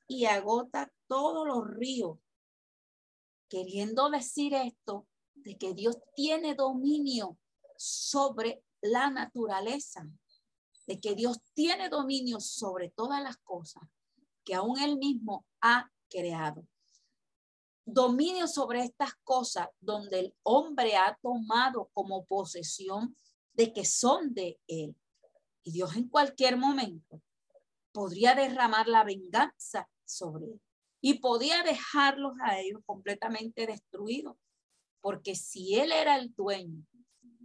[0.08, 2.17] y agota todos los ríos
[3.49, 7.38] queriendo decir esto de que Dios tiene dominio
[7.78, 10.08] sobre la naturaleza,
[10.88, 13.84] de que Dios tiene dominio sobre todas las cosas
[14.43, 16.67] que aún Él mismo ha creado.
[17.86, 23.15] Dominio sobre estas cosas donde el hombre ha tomado como posesión
[23.54, 24.95] de que son de Él.
[25.63, 27.21] Y Dios en cualquier momento
[27.91, 30.62] podría derramar la venganza sobre Él
[31.08, 34.38] y podía dejarlos a ellos completamente destruidos,
[35.02, 36.84] porque si él era el dueño,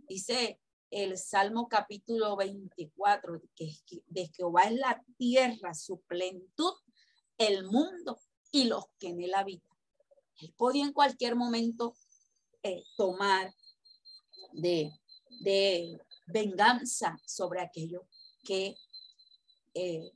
[0.09, 0.59] dice
[0.90, 3.72] el Salmo capítulo 24, que
[4.07, 6.72] de Jehová es la tierra, su plenitud,
[7.38, 8.18] el mundo
[8.50, 9.76] y los que en él habitan.
[10.38, 11.94] Él podía en cualquier momento
[12.62, 13.55] eh, tomar
[14.53, 14.90] de,
[15.40, 18.03] de, venganza sobre aquellos
[18.44, 18.76] que
[19.74, 20.12] eh,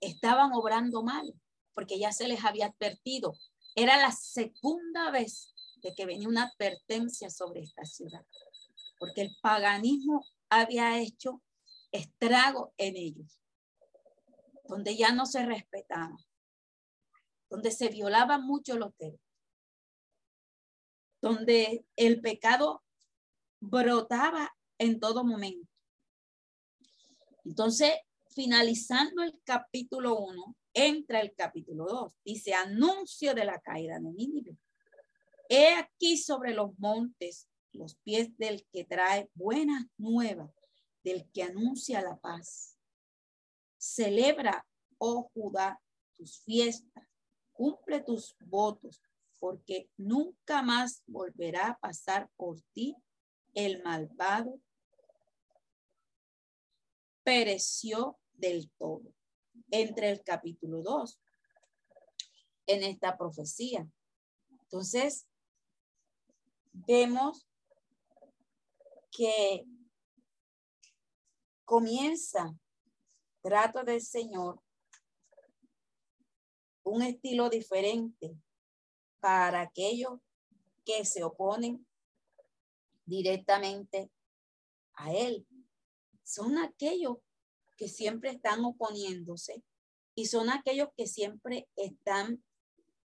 [0.00, 1.34] estaban obrando mal
[1.74, 3.34] porque ya se les había advertido.
[3.74, 8.24] Era la segunda vez de que venía una advertencia sobre esta ciudad,
[9.00, 11.42] porque el paganismo había hecho
[11.90, 13.40] estrago en ellos,
[14.64, 16.18] donde ya no se respetaban,
[17.48, 19.26] donde se violaban mucho los derechos,
[21.22, 22.84] donde el pecado
[23.58, 25.66] brotaba en todo momento.
[27.46, 27.92] Entonces,
[28.34, 32.14] finalizando el capítulo 1, entra el capítulo 2.
[32.22, 34.58] Dice, anuncio de la caída de Nínive.
[35.48, 40.50] He aquí sobre los montes los pies del que trae buenas nuevas,
[41.02, 42.76] del que anuncia la paz.
[43.78, 44.66] Celebra,
[44.98, 45.80] oh Judá,
[46.14, 47.06] tus fiestas,
[47.52, 49.00] cumple tus votos,
[49.38, 52.94] porque nunca más volverá a pasar por ti
[53.54, 54.60] el malvado.
[57.22, 59.14] Pereció del todo
[59.70, 61.20] entre el capítulo 2
[62.66, 63.88] en esta profecía.
[64.62, 65.26] Entonces,
[66.72, 67.49] vemos
[69.10, 69.64] que
[71.64, 72.54] comienza
[73.42, 74.60] trato del Señor
[76.82, 78.36] un estilo diferente
[79.20, 80.20] para aquellos
[80.84, 81.86] que se oponen
[83.04, 84.10] directamente
[84.94, 85.46] a Él.
[86.24, 87.18] Son aquellos
[87.76, 89.62] que siempre están oponiéndose
[90.14, 92.42] y son aquellos que siempre están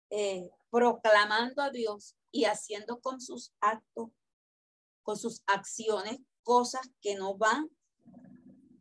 [0.09, 4.09] eh, proclamando a Dios y haciendo con sus actos,
[5.05, 7.69] con sus acciones, cosas que no van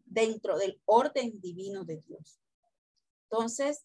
[0.07, 2.41] dentro del orden divino de Dios.
[3.25, 3.85] Entonces,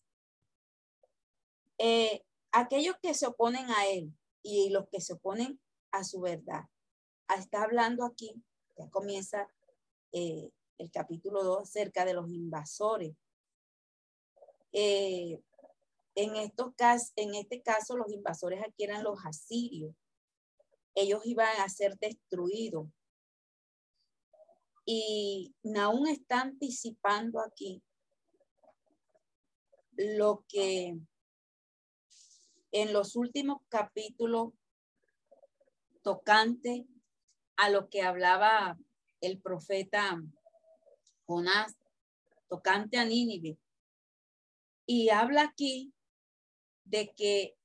[1.78, 2.24] eh,
[2.54, 5.60] aquellos que se oponen a Él y los que se oponen
[5.92, 6.64] a su verdad,
[7.28, 8.42] ah, está hablando aquí,
[8.78, 9.50] ya comienza
[10.14, 13.18] eh, el capítulo 2 acerca de los invasores.
[14.72, 15.42] Eh,
[16.16, 16.74] en, estos
[17.18, 19.94] en este caso, los invasores aquí eran los asirios.
[20.96, 22.88] Ellos iban a ser destruidos.
[24.86, 27.84] Y aún está anticipando aquí
[29.96, 30.98] lo que
[32.72, 34.54] en los últimos capítulos
[36.02, 36.88] tocante
[37.58, 38.78] a lo que hablaba
[39.22, 40.22] el profeta
[41.26, 41.78] Jonás,
[42.48, 43.60] tocante a Nínive.
[44.86, 45.94] Y habla aquí
[46.86, 47.59] de que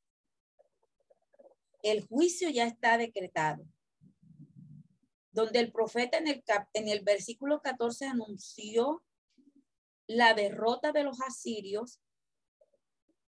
[1.84, 3.64] el juicio ya está decretado.
[5.30, 9.04] Donde el profeta en el, en el versículo 14 anunció
[10.06, 12.00] la derrota de los asirios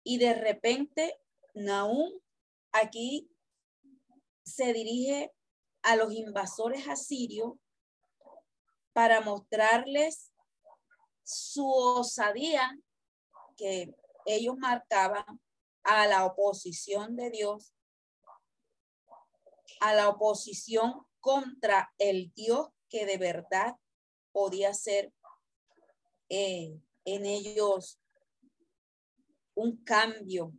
[0.03, 1.19] y de repente
[1.53, 2.11] Naúm
[2.71, 3.29] aquí
[4.43, 5.33] se dirige
[5.81, 7.53] a los invasores asirios
[8.93, 10.31] para mostrarles
[11.23, 12.77] su osadía
[13.57, 13.93] que
[14.25, 15.41] ellos marcaban
[15.83, 17.73] a la oposición de Dios,
[19.79, 23.75] a la oposición contra el Dios que de verdad
[24.31, 25.13] podía ser
[26.29, 27.99] eh, en ellos
[29.55, 30.53] un cambio.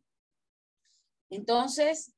[1.31, 2.15] Entonces,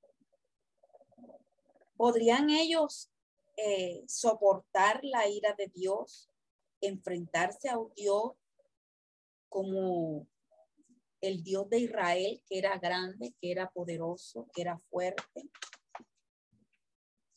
[1.96, 3.11] ¿podrían ellos
[3.57, 6.30] eh, soportar la ira de Dios,
[6.80, 8.32] enfrentarse a un Dios
[9.51, 10.26] como
[11.20, 15.49] el Dios de Israel, que era grande, que era poderoso, que era fuerte.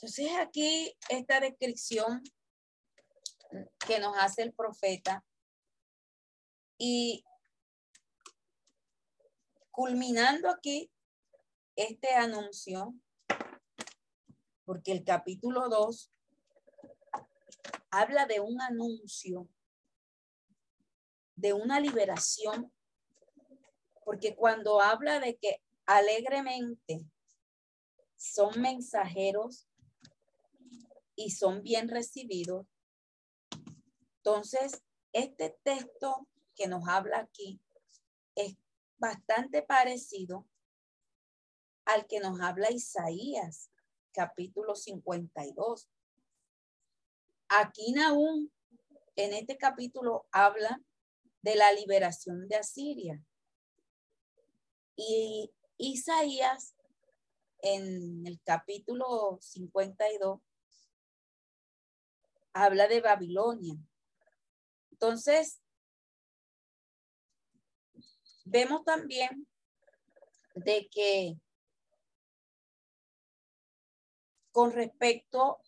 [0.03, 2.21] Entonces aquí esta descripción
[3.87, 5.23] que nos hace el profeta
[6.77, 7.23] y
[9.71, 10.91] culminando aquí
[11.77, 12.93] este anuncio,
[14.65, 16.11] porque el capítulo 2
[17.89, 19.47] habla de un anuncio,
[21.37, 22.73] de una liberación
[24.03, 27.05] porque cuando habla de que alegremente
[28.17, 29.69] son mensajeros
[31.15, 32.65] y son bien recibidos,
[34.17, 37.59] entonces este texto que nos habla aquí
[38.35, 38.55] es
[38.97, 40.47] bastante parecido
[41.85, 43.69] al que nos habla Isaías,
[44.13, 45.89] capítulo 52.
[47.49, 48.51] Aquí aún
[49.15, 50.81] en este capítulo habla
[51.41, 53.21] de la liberación de Asiria.
[54.95, 56.75] Y Isaías
[57.61, 60.39] en el capítulo 52
[62.53, 63.75] habla de Babilonia.
[64.91, 65.61] Entonces,
[68.45, 69.47] vemos también
[70.55, 71.35] de que
[74.51, 75.59] con respecto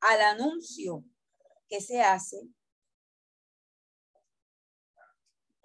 [0.00, 1.04] al anuncio
[1.68, 2.48] que se hace,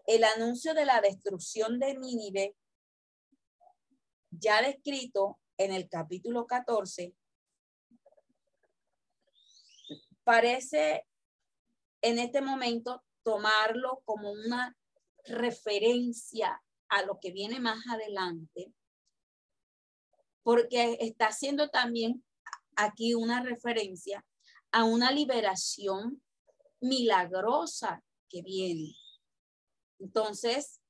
[0.07, 2.55] el anuncio de la destrucción de Nínive
[4.30, 7.15] ya descrito en el capítulo 14,
[10.26, 11.07] parece
[12.01, 14.76] en este momento tomarlo como una
[15.23, 18.73] referencia a lo que viene más adelante,
[20.43, 22.23] porque está haciendo también
[22.76, 24.26] aquí una referencia
[24.71, 26.21] a una liberación
[26.82, 28.93] milagrosa que viene.
[29.99, 30.82] Entonces,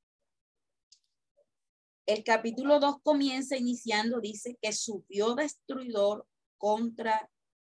[2.06, 6.28] el capítulo 2 comienza iniciando, dice que subió destruidor
[6.58, 7.30] contra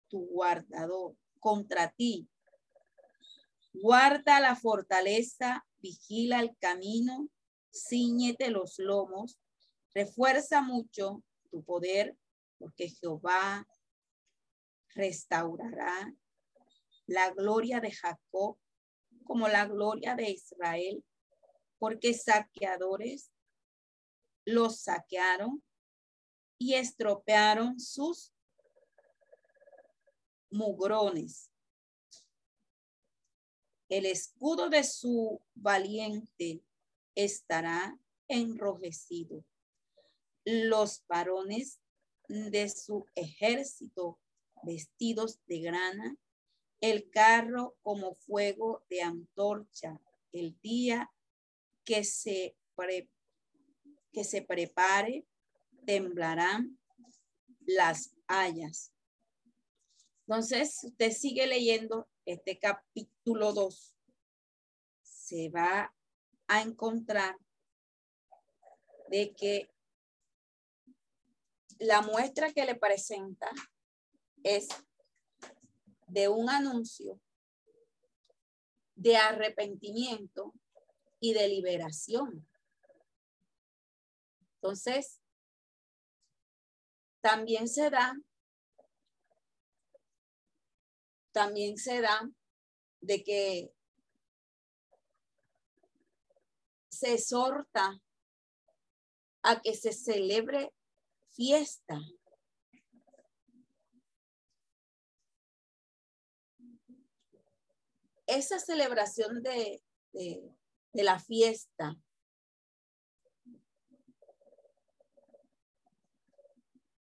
[0.09, 2.27] tu guardador, contra ti.
[3.75, 7.29] Guarda la fortaleza, vigila el camino,
[7.71, 9.39] ciñete los lomos,
[9.95, 12.17] refuerza mucho tu poder,
[12.57, 13.69] porque Jehová
[14.95, 16.15] restaurará
[17.05, 18.57] la gloria de Jacob
[19.25, 21.05] como la gloria de Israel,
[21.79, 23.31] porque saqueadores
[24.47, 25.63] los saquearon
[26.57, 28.34] y estropearon sus
[30.55, 31.51] mugrones.
[33.89, 36.63] El escudo de su valiente
[37.15, 37.99] estará
[38.29, 39.45] enrojecido.
[40.45, 41.81] Los varones
[42.29, 44.21] de su ejército
[44.63, 46.17] vestidos de grana,
[46.81, 50.01] el carro como fuego de antorcha,
[50.33, 51.11] el día
[51.85, 52.57] que se
[54.13, 55.27] que se prepare,
[55.85, 56.79] temblarán
[57.67, 58.94] las hayas.
[60.27, 63.95] Entonces, usted sigue leyendo este capítulo 2,
[65.03, 65.95] se va
[66.47, 67.37] a encontrar
[69.11, 69.71] de que
[71.79, 73.51] la muestra que le presenta
[74.43, 74.69] es
[76.07, 77.21] de un anuncio
[78.95, 80.55] de arrepentimiento
[81.21, 82.47] y de liberación.
[84.57, 85.21] Entonces,
[87.21, 88.15] también se da,
[91.35, 92.31] también se da
[93.01, 93.75] de que
[96.89, 98.01] se exhorta
[99.43, 100.73] a que se celebre
[101.31, 102.01] fiesta.
[108.27, 109.83] Esa celebración de,
[110.13, 111.97] de, la fiesta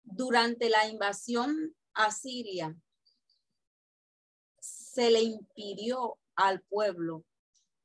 [0.01, 2.75] durante la invasión a Siria
[4.93, 7.25] se le impidió al pueblo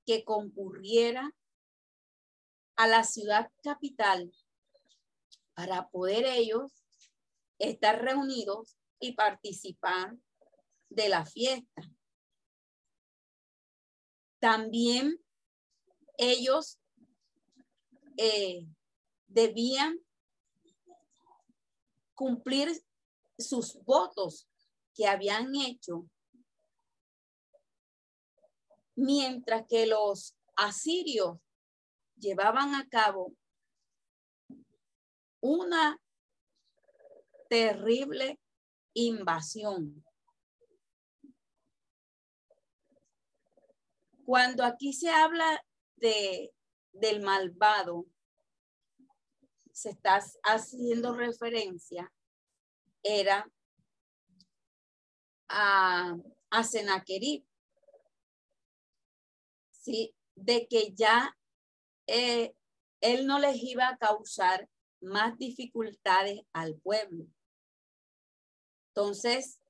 [0.04, 1.34] que concurriera
[2.76, 4.30] a la ciudad capital
[5.54, 6.84] para poder ellos
[7.58, 10.18] estar reunidos y participar
[10.90, 11.82] de la fiesta.
[14.38, 15.18] También
[16.18, 16.78] ellos
[18.18, 18.66] eh,
[19.28, 19.98] debían
[22.14, 22.68] cumplir
[23.38, 24.46] sus votos
[24.94, 26.06] que habían hecho,
[28.98, 31.38] mientras que los asirios
[32.16, 33.32] llevaban a cabo
[35.40, 36.00] una
[37.48, 38.40] terrible
[38.94, 40.04] invasión.
[44.26, 46.52] Cuando aquí se habla de,
[46.90, 48.06] del malvado,
[49.72, 52.12] se está haciendo referencia,
[53.04, 53.48] era
[55.48, 56.16] a,
[56.50, 57.48] a Senaquerib,
[60.34, 61.36] de que ya
[62.06, 62.54] eh,
[63.00, 64.68] él no les iba a causar
[65.00, 67.26] más dificultades al pueblo.
[68.88, 69.60] Entonces,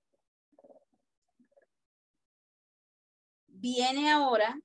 [3.47, 4.59] viene ahora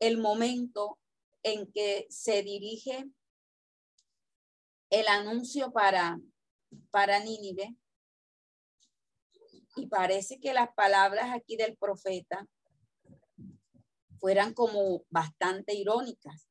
[0.00, 0.98] el momento
[1.42, 3.10] en que se dirige
[4.88, 6.18] el anuncio para,
[6.90, 7.76] para Nínive.
[9.80, 12.46] Y parece que las palabras aquí del profeta
[14.18, 16.50] fueran como bastante irónicas.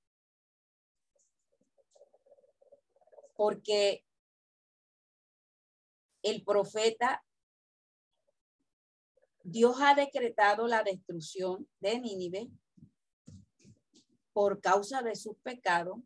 [3.39, 4.03] porque
[6.23, 7.23] el profeta,
[9.43, 12.49] Dios ha decretado la destrucción de Nínive
[14.33, 15.99] por causa de sus pecados,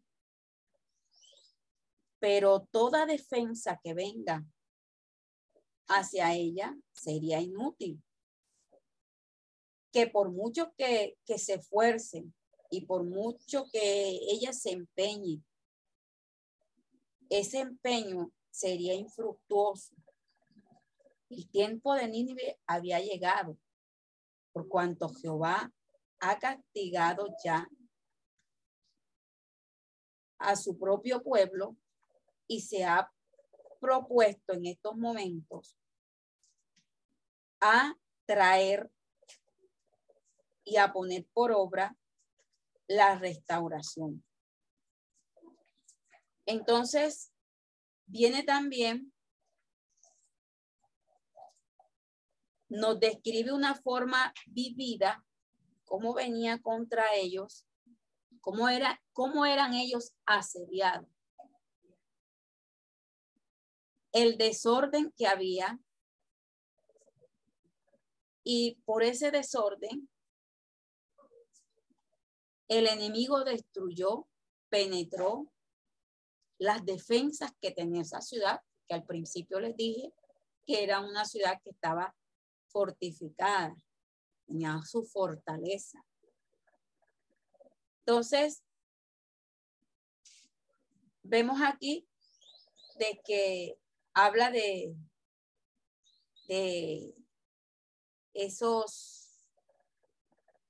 [2.19, 4.45] pero toda defensa que venga
[5.88, 8.01] hacia ella sería inútil.
[9.91, 12.34] Que por mucho que, que se esfuercen
[12.69, 15.43] y por mucho que ella se empeñe
[17.34, 19.95] ese empeño sería infructuoso.
[21.29, 23.57] El tiempo de Nínive había llegado,
[24.51, 25.73] por cuanto Jehová
[26.19, 27.67] ha castigado ya
[30.38, 31.75] a su propio pueblo
[32.47, 33.11] y se ha
[33.84, 35.77] propuesto en estos momentos
[37.59, 37.93] a
[38.25, 38.89] traer
[40.63, 41.97] y a poner por obra
[42.88, 44.23] la restauración.
[46.45, 47.34] Entonces,
[48.05, 49.13] viene también,
[52.69, 55.25] nos describe una forma vivida,
[55.84, 57.67] cómo venía contra ellos,
[58.39, 61.09] cómo, era, cómo eran ellos asediados.
[64.14, 65.80] El desorden que había
[68.43, 70.09] y por ese desorden
[72.68, 74.28] el enemigo destruyó,
[74.70, 75.51] penetró,
[76.57, 80.14] las defensas que tenía esa ciudad, que al principio les dije
[80.66, 82.16] que era una ciudad que estaba
[82.68, 83.76] fortificada,
[84.47, 86.03] tenía su fortaleza.
[87.99, 88.64] Entonces,
[91.22, 92.07] vemos aquí
[92.97, 93.78] de que
[94.14, 94.95] habla de,
[96.47, 97.16] de
[98.34, 99.49] esos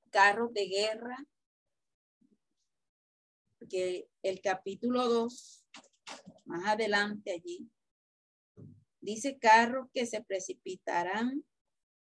[0.10, 1.18] carros de guerra,
[3.70, 5.66] que el capítulo 2
[6.46, 7.70] más adelante allí,
[9.00, 11.46] dice carros que se precipitarán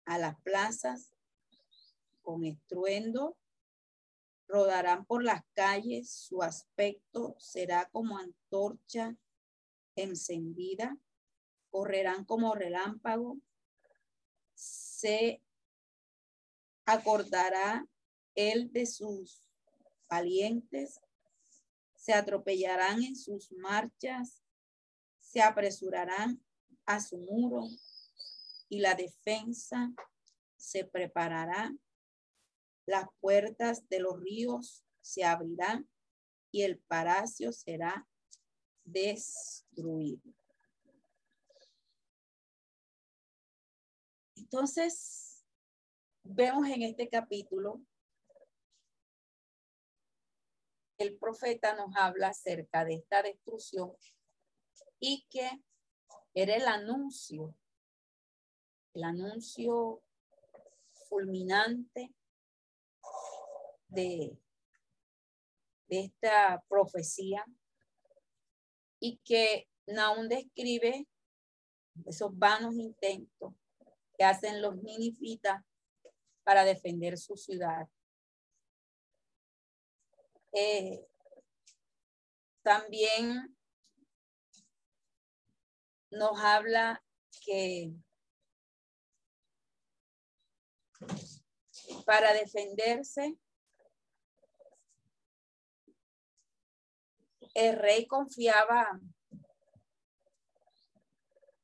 [0.06, 1.14] a las plazas
[2.22, 3.38] con estruendo,
[4.48, 9.16] rodarán por las calles, su aspecto será como antorcha
[9.96, 10.98] encendida,
[11.70, 13.38] correrán como relámpago,
[14.54, 15.42] se
[16.86, 17.88] acordará
[18.36, 19.44] él de sus
[20.10, 21.00] valientes,
[21.96, 24.42] se atropellarán en sus marchas,
[25.20, 26.44] se apresurarán
[26.86, 27.68] a su muro
[28.68, 29.92] y la defensa
[30.58, 31.76] se preparará.
[32.86, 35.88] Las puertas de los ríos se abrirán
[36.52, 38.08] y el palacio será
[38.84, 40.34] destruido.
[44.40, 45.46] Entonces,
[46.24, 47.82] vemos en este capítulo,
[50.98, 53.94] el profeta nos habla acerca de esta destrucción
[55.00, 55.50] y que
[56.34, 57.54] era el anuncio,
[58.94, 60.02] el anuncio
[61.10, 62.14] fulminante
[63.90, 64.38] de,
[65.90, 67.44] esta profecía
[69.00, 71.08] y que Naún describe
[72.06, 73.59] esos vanos intentos
[74.20, 75.64] que hacen los ninifitas
[76.44, 77.88] para defender su ciudad.
[80.52, 81.08] Eh,
[82.62, 83.58] también
[86.12, 87.02] nos habla
[87.46, 87.94] que
[92.06, 93.38] para defenderse
[97.54, 99.00] el rey confiaba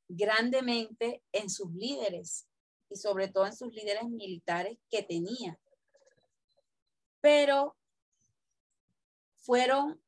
[0.08, 2.48] grandemente en sus líderes
[2.88, 5.58] y sobre todo en sus líderes militares que tenía.
[7.20, 7.76] Pero
[9.36, 10.00] fueron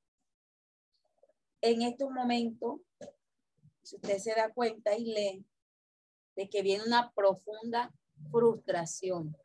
[1.61, 2.81] en estos momentos,
[3.83, 5.45] si usted se da cuenta y lee,
[6.37, 7.93] de que viene una profunda
[8.31, 9.37] frustración.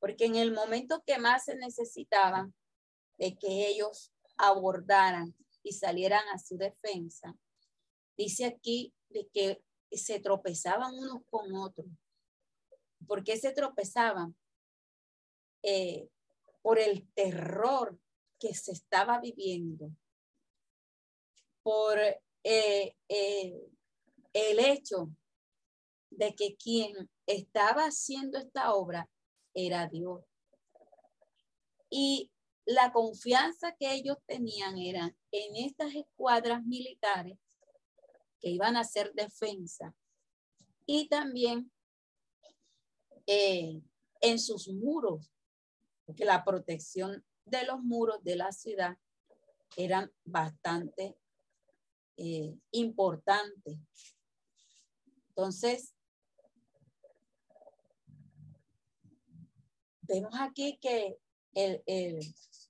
[0.00, 2.52] Porque en el momento que más se necesitaban
[3.18, 7.36] de que ellos abordaran y salieran a su defensa,
[8.16, 11.86] dice aquí de que se tropezaban unos con otros.
[13.06, 14.36] ¿Por qué se tropezaban?
[15.62, 16.08] Eh,
[16.62, 17.98] por el terror
[18.38, 19.90] que se estaba viviendo,
[21.62, 23.60] por eh, eh,
[24.32, 25.08] el hecho
[26.10, 29.08] de que quien estaba haciendo esta obra
[29.54, 30.24] era Dios.
[31.90, 32.30] Y
[32.64, 37.38] la confianza que ellos tenían era en estas escuadras militares
[38.42, 39.94] que iban a hacer defensa
[40.84, 41.70] y también
[43.26, 43.80] eh,
[44.20, 45.30] en sus muros,
[46.04, 48.98] porque la protección de los muros de la ciudad
[49.76, 51.16] eran bastante
[52.16, 53.78] eh, importantes.
[55.28, 55.94] Entonces,
[60.02, 61.16] vemos aquí que
[61.54, 61.82] el,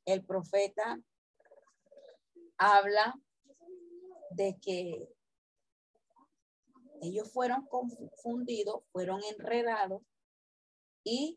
[0.04, 1.00] el profeta
[2.58, 3.18] habla
[4.30, 5.08] de que
[7.02, 10.02] ellos fueron confundidos, fueron enredados
[11.02, 11.36] y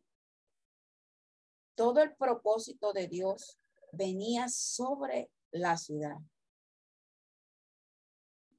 [1.73, 3.57] todo el propósito de Dios
[3.91, 6.17] venía sobre la ciudad.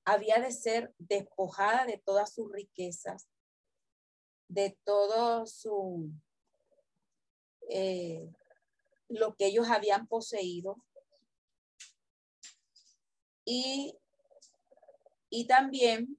[0.04, 3.28] Había de ser despojada de todas sus riquezas,
[4.48, 6.11] de todo su,
[7.70, 8.28] eh,
[9.09, 10.76] lo que ellos habían poseído.
[13.44, 13.96] Y,
[15.30, 16.18] y también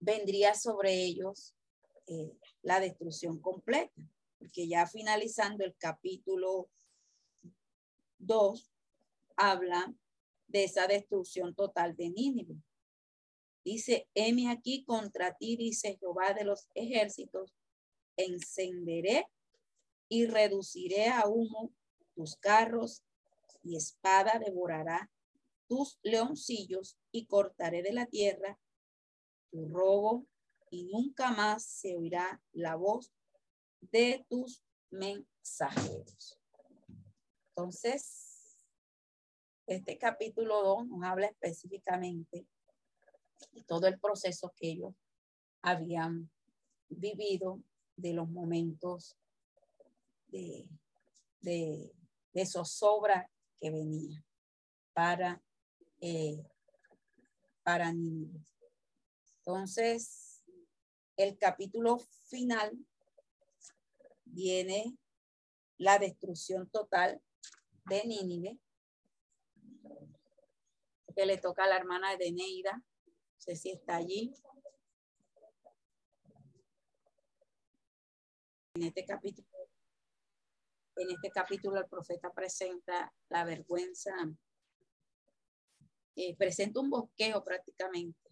[0.00, 1.54] vendría sobre ellos
[2.06, 4.02] eh, la destrucción completa
[4.40, 6.70] porque ya finalizando el capítulo
[8.18, 8.72] 2,
[9.36, 9.94] habla
[10.48, 12.56] de esa destrucción total de Nínive.
[13.62, 17.54] Dice, heme aquí contra ti, dice Jehová de los ejércitos,
[18.16, 19.26] encenderé
[20.08, 21.70] y reduciré a humo
[22.14, 23.04] tus carros
[23.62, 25.10] y espada devorará
[25.68, 28.58] tus leoncillos y cortaré de la tierra
[29.50, 30.26] tu robo
[30.70, 33.12] y nunca más se oirá la voz
[33.80, 36.38] de tus mensajeros.
[37.48, 38.66] Entonces,
[39.66, 42.46] este capítulo 2 nos habla específicamente
[43.52, 44.94] de todo el proceso que ellos
[45.62, 46.30] habían
[46.88, 47.60] vivido,
[47.96, 49.16] de los momentos
[50.28, 50.66] de,
[51.40, 51.92] de,
[52.32, 53.30] de zozobra
[53.60, 54.24] que venía
[54.94, 55.42] para,
[56.00, 56.42] eh,
[57.62, 58.59] para niños.
[59.50, 60.44] Entonces,
[61.16, 61.98] el capítulo
[62.28, 62.70] final
[64.24, 64.96] viene
[65.76, 67.20] la destrucción total
[67.86, 68.60] de Nínive,
[71.16, 74.32] que le toca a la hermana de Neida, no sé si está allí.
[78.74, 79.48] En este capítulo,
[80.94, 84.12] en este capítulo el profeta presenta la vergüenza,
[86.14, 88.29] eh, presenta un bosquejo prácticamente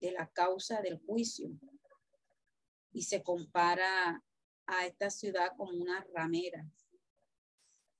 [0.00, 1.50] de la causa del juicio
[2.92, 4.24] y se compara
[4.66, 6.66] a esta ciudad como una ramera,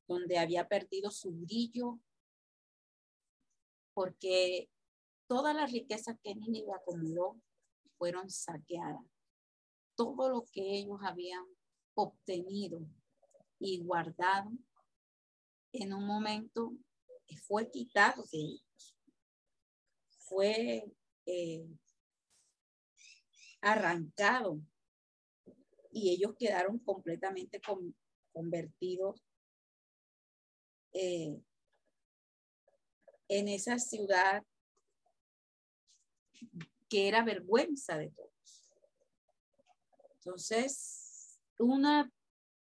[0.07, 2.01] donde había perdido su brillo,
[3.95, 4.69] porque
[5.27, 7.41] todas las riquezas que Nínive acumuló
[7.99, 9.05] fueron saqueadas.
[9.95, 11.45] Todo lo que ellos habían
[11.95, 12.81] obtenido
[13.59, 14.51] y guardado
[15.73, 16.73] en un momento
[17.47, 18.97] fue quitado de ellos.
[20.19, 20.85] Fue
[21.27, 21.67] eh,
[23.61, 24.61] arrancado
[25.93, 27.61] y ellos quedaron completamente
[28.33, 29.23] convertidos
[30.93, 31.41] eh,
[33.29, 34.45] en esa ciudad
[36.89, 38.71] que era vergüenza de todos.
[40.17, 42.11] Entonces, una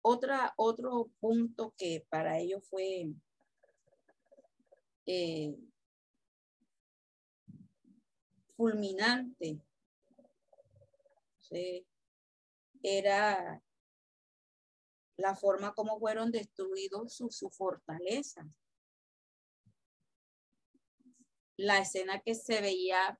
[0.02, 3.12] otra, otro punto que para ellos fue
[5.06, 5.56] eh,
[8.56, 9.60] fulminante
[12.82, 13.62] era
[15.16, 18.46] la forma como fueron destruidos sus su fortalezas.
[21.56, 23.18] La escena que se veía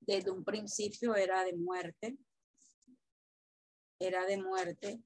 [0.00, 2.16] desde un principio era de muerte,
[3.98, 5.02] era de muerte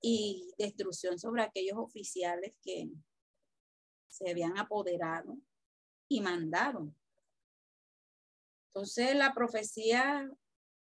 [0.00, 2.90] y destrucción sobre aquellos oficiales que
[4.08, 5.38] se habían apoderado
[6.08, 6.94] y mandaron.
[8.68, 10.28] Entonces la profecía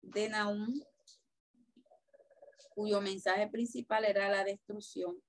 [0.06, 0.80] de Nahum,
[2.74, 5.20] cuyo mensaje principal era la destrucción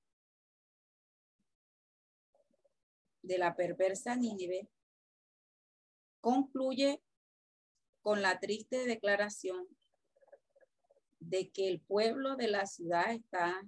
[3.22, 4.70] de la perversa Nínive,
[6.22, 7.02] concluye
[8.02, 9.68] con la triste declaración
[11.20, 13.62] de que el pueblo de la ciudad está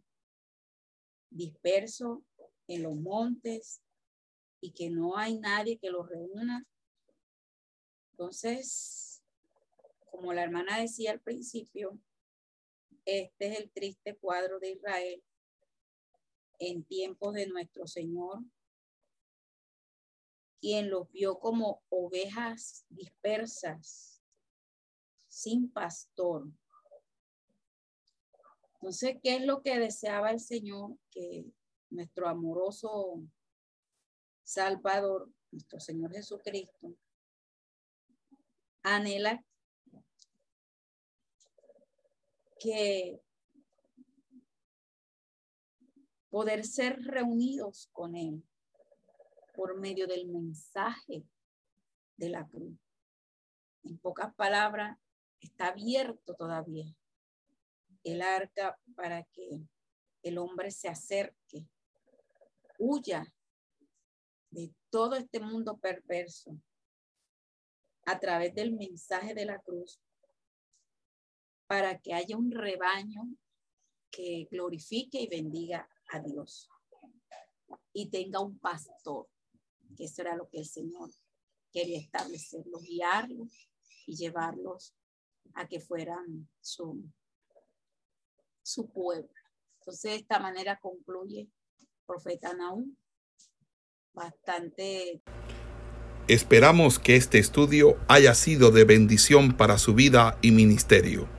[1.30, 2.24] disperso
[2.68, 3.82] en los montes
[4.62, 6.66] y que no hay nadie que los reúna.
[8.12, 9.09] Entonces,
[10.20, 11.98] como la hermana decía al principio,
[13.06, 15.24] este es el triste cuadro de Israel
[16.60, 18.40] en tiempos de nuestro Señor,
[20.60, 24.22] quien los vio como ovejas dispersas,
[25.30, 26.50] sin pastor.
[28.74, 30.98] Entonces, ¿qué es lo que deseaba el Señor?
[31.12, 31.46] Que
[31.90, 33.24] nuestro amoroso
[34.44, 36.94] Salvador, nuestro Señor Jesucristo,
[38.84, 39.46] anhela
[42.60, 43.22] que
[46.30, 48.44] poder ser reunidos con Él
[49.56, 51.26] por medio del mensaje
[52.18, 52.78] de la cruz.
[53.84, 54.98] En pocas palabras,
[55.40, 56.94] está abierto todavía
[58.04, 59.62] el arca para que
[60.24, 61.66] el hombre se acerque,
[62.78, 63.26] huya
[64.50, 66.58] de todo este mundo perverso
[68.06, 70.00] a través del mensaje de la cruz
[71.70, 73.30] para que haya un rebaño
[74.10, 76.68] que glorifique y bendiga a Dios
[77.94, 79.28] y tenga un pastor,
[79.96, 81.12] que eso era lo que el Señor
[81.72, 83.70] quería establecerlos, guiarlos
[84.08, 84.96] y llevarlos
[85.54, 87.04] a que fueran su,
[88.64, 89.30] su pueblo.
[89.80, 91.52] Entonces, de esta manera concluye
[92.08, 92.96] profeta Naúm.
[94.12, 95.22] Bastante.
[96.28, 101.39] Esperamos que este estudio haya sido de bendición para su vida y ministerio.